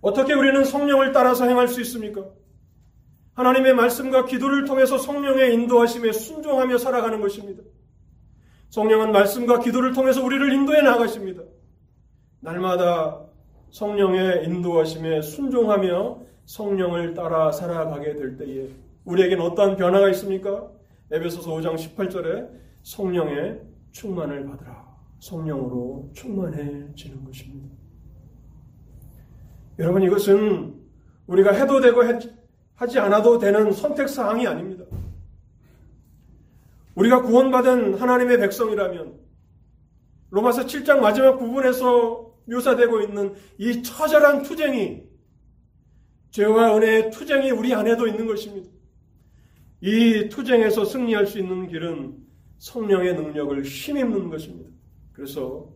어떻게 0.00 0.34
우리는 0.34 0.64
성령을 0.64 1.12
따라서 1.12 1.46
행할 1.46 1.68
수 1.68 1.80
있습니까? 1.82 2.24
하나님의 3.34 3.74
말씀과 3.74 4.24
기도를 4.24 4.64
통해서 4.64 4.98
성령의 4.98 5.54
인도하심에 5.54 6.10
순종하며 6.10 6.78
살아가는 6.78 7.20
것입니다. 7.20 7.62
성령은 8.70 9.12
말씀과 9.12 9.60
기도를 9.60 9.92
통해서 9.92 10.22
우리를 10.22 10.52
인도해 10.52 10.82
나가십니다. 10.82 11.44
날마다 12.40 13.24
성령의 13.74 14.44
인도하심에 14.44 15.20
순종하며 15.20 16.20
성령을 16.46 17.12
따라 17.12 17.50
살아가게 17.50 18.14
될 18.14 18.36
때에 18.36 18.68
우리에겐 19.04 19.40
어떠한 19.40 19.76
변화가 19.76 20.10
있습니까? 20.10 20.70
에베소서 21.10 21.50
5장 21.50 21.74
18절에 21.74 22.50
성령의 22.84 23.60
충만을 23.90 24.46
받으라. 24.46 24.94
성령으로 25.18 26.08
충만해지는 26.14 27.24
것입니다. 27.24 27.68
여러분 29.80 30.02
이것은 30.02 30.80
우리가 31.26 31.52
해도 31.52 31.80
되고 31.80 32.00
하지 32.76 32.98
않아도 33.00 33.38
되는 33.38 33.72
선택 33.72 34.08
사항이 34.08 34.46
아닙니다. 34.46 34.84
우리가 36.94 37.22
구원받은 37.22 37.94
하나님의 37.94 38.38
백성이라면 38.38 39.18
로마서 40.30 40.66
7장 40.66 41.00
마지막 41.00 41.38
부분에서 41.38 42.33
묘사되고 42.46 43.00
있는 43.02 43.34
이 43.58 43.82
처절한 43.82 44.42
투쟁이 44.42 45.02
죄와 46.30 46.76
은혜의 46.76 47.10
투쟁이 47.10 47.50
우리 47.50 47.72
안에도 47.74 48.06
있는 48.06 48.26
것입니다. 48.26 48.68
이 49.80 50.28
투쟁에서 50.28 50.84
승리할 50.84 51.26
수 51.26 51.38
있는 51.38 51.68
길은 51.68 52.16
성령의 52.58 53.14
능력을 53.14 53.62
힘입는 53.62 54.30
것입니다. 54.30 54.70
그래서 55.12 55.72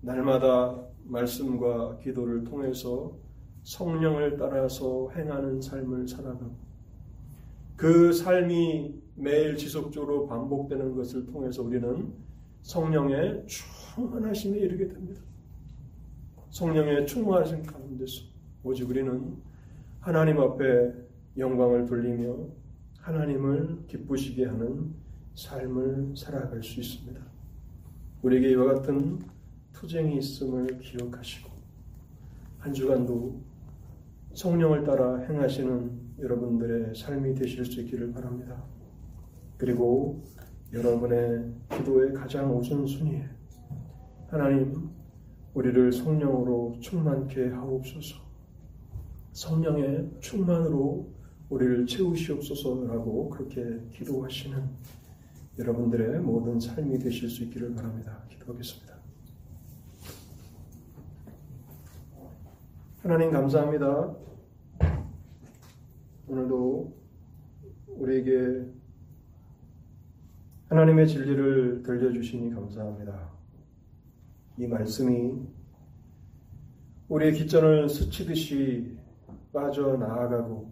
날마다 0.00 0.80
말씀과 1.04 1.98
기도를 1.98 2.44
통해서 2.44 3.16
성령을 3.64 4.36
따라서 4.36 5.10
행하는 5.14 5.60
삶을 5.60 6.06
살아가고 6.06 6.54
그 7.76 8.12
삶이 8.12 8.94
매일 9.14 9.56
지속적으로 9.56 10.26
반복되는 10.26 10.94
것을 10.94 11.26
통해서 11.26 11.62
우리는 11.62 12.12
성령의 12.62 13.46
충만하심에 13.46 14.58
이르게 14.58 14.88
됩니다. 14.88 15.22
성령의 16.50 17.06
충만하심 17.06 17.62
가운데서 17.62 18.24
오직 18.64 18.88
우리는 18.88 19.36
하나님 20.00 20.40
앞에 20.40 20.92
영광을 21.38 21.86
돌리며 21.86 22.36
하나님을 22.98 23.86
기쁘시게 23.86 24.46
하는 24.46 24.92
삶을 25.34 26.14
살아갈 26.16 26.62
수 26.62 26.80
있습니다. 26.80 27.20
우리에게 28.22 28.50
이와 28.50 28.74
같은 28.74 29.20
투쟁이 29.72 30.18
있음을 30.18 30.78
기억하시고 30.78 31.50
한 32.58 32.72
주간도 32.72 33.40
성령을 34.34 34.84
따라 34.84 35.18
행하시는 35.18 36.00
여러분들의 36.20 36.94
삶이 36.94 37.34
되실 37.34 37.64
수 37.64 37.80
있기를 37.80 38.12
바랍니다. 38.12 38.62
그리고 39.56 40.22
여러분의 40.72 41.52
기도의 41.70 42.12
가장 42.12 42.56
우선순위에 42.56 43.28
하나님 44.28 44.90
우리를 45.54 45.92
성령으로 45.92 46.76
충만케 46.80 47.48
하옵소서 47.48 48.16
성령의 49.32 50.10
충만으로 50.20 51.08
우리를 51.48 51.86
채우시옵소서라고 51.86 53.30
그렇게 53.30 53.80
기도하시는 53.90 54.62
여러분들의 55.58 56.20
모든 56.20 56.60
삶이 56.60 56.98
되실 56.98 57.28
수 57.28 57.42
있기를 57.44 57.74
바랍니다. 57.74 58.22
기도하겠습니다. 58.28 58.94
하나님 63.02 63.32
감사합니다. 63.32 64.14
오늘도 66.28 66.96
우리에게 67.88 68.66
하나님의 70.68 71.08
진리를 71.08 71.82
들려주시니 71.82 72.54
감사합니다. 72.54 73.39
이 74.60 74.66
말씀이 74.66 75.32
우리의 77.08 77.32
기전을 77.32 77.88
스치듯이 77.88 78.94
빠져나아가고 79.54 80.70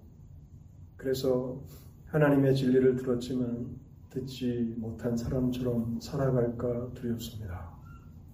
그래서 0.94 1.64
하나님의 2.08 2.54
진리를 2.54 2.96
들었지만 2.96 3.78
듣지 4.10 4.74
못한 4.76 5.16
사람처럼 5.16 6.00
살아갈까 6.02 6.92
두렵습니다. 6.92 7.78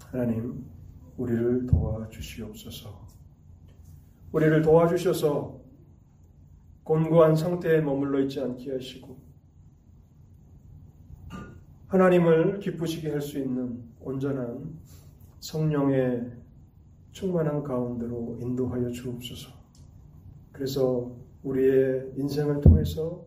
하나님, 0.06 0.64
우리를 1.16 1.66
도와주시옵소서. 1.66 3.06
우리를 4.32 4.60
도와주셔서 4.60 5.60
곤고한 6.82 7.36
상태에 7.36 7.80
머물러 7.80 8.18
있지 8.22 8.40
않게 8.40 8.72
하시고 8.72 9.16
하나님을 11.86 12.58
기쁘시게 12.58 13.10
할 13.12 13.20
수 13.20 13.38
있는 13.38 13.84
온전한 14.00 14.82
성령의 15.44 16.24
충만한 17.12 17.62
가운데로 17.62 18.38
인도하여 18.40 18.90
주옵소서. 18.90 19.50
그래서 20.52 21.14
우리의 21.42 22.14
인생을 22.16 22.62
통해서 22.62 23.26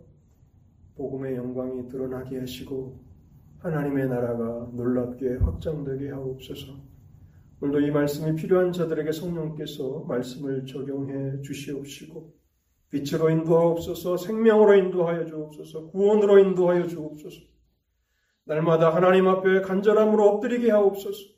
복음의 0.95 1.36
영광이 1.36 1.88
드러나게 1.89 2.39
하시고 2.39 2.99
하나님의 3.59 4.07
나라가 4.07 4.68
놀랍게 4.74 5.36
확장되게 5.36 6.09
하옵소서. 6.09 6.74
오늘도 7.61 7.82
이 7.82 7.91
말씀이 7.91 8.36
필요한 8.36 8.72
자들에게 8.72 9.11
성령께서 9.11 10.05
말씀을 10.07 10.65
적용해 10.65 11.41
주시옵시고 11.43 12.34
빛으로 12.89 13.30
인도하옵소서, 13.30 14.18
생명으로 14.18 14.74
인도하여 14.76 15.26
주옵소서, 15.28 15.91
구원으로 15.91 16.39
인도하여 16.39 16.88
주옵소서. 16.88 17.41
날마다 18.45 18.95
하나님 18.95 19.28
앞에 19.28 19.61
간절함으로 19.61 20.28
엎드리게 20.30 20.72
하옵소서. 20.72 21.36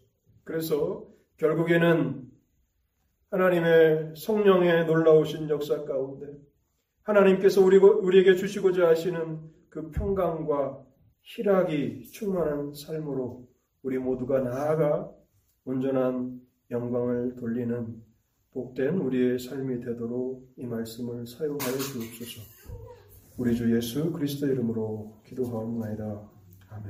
그래서 0.50 1.06
결국에는 1.38 2.28
하나님의 3.30 4.16
성령의 4.18 4.88
놀라우신 4.88 5.48
역사 5.48 5.86
가운데 5.86 6.26
하나님께서 7.04 7.64
우리, 7.64 7.78
우리에게 7.78 8.34
주시고자 8.34 8.88
하시는 8.88 9.42
그 9.70 9.92
평강과 9.92 10.84
희락이 11.22 12.06
충만한 12.12 12.74
삶으로 12.74 13.48
우리 13.84 14.00
모두가 14.00 14.40
나아가 14.40 15.12
온전한 15.66 16.42
영광을 16.72 17.36
돌리는 17.36 18.02
복된 18.52 18.98
우리의 18.98 19.38
삶이 19.38 19.82
되도록 19.82 20.52
이 20.58 20.66
말씀을 20.66 21.28
사용하여 21.28 21.78
주옵소서. 21.78 22.42
우리 23.38 23.56
주 23.56 23.76
예수 23.76 24.12
그리스도 24.12 24.48
이름으로 24.48 25.22
기도하옵나이다. 25.28 26.39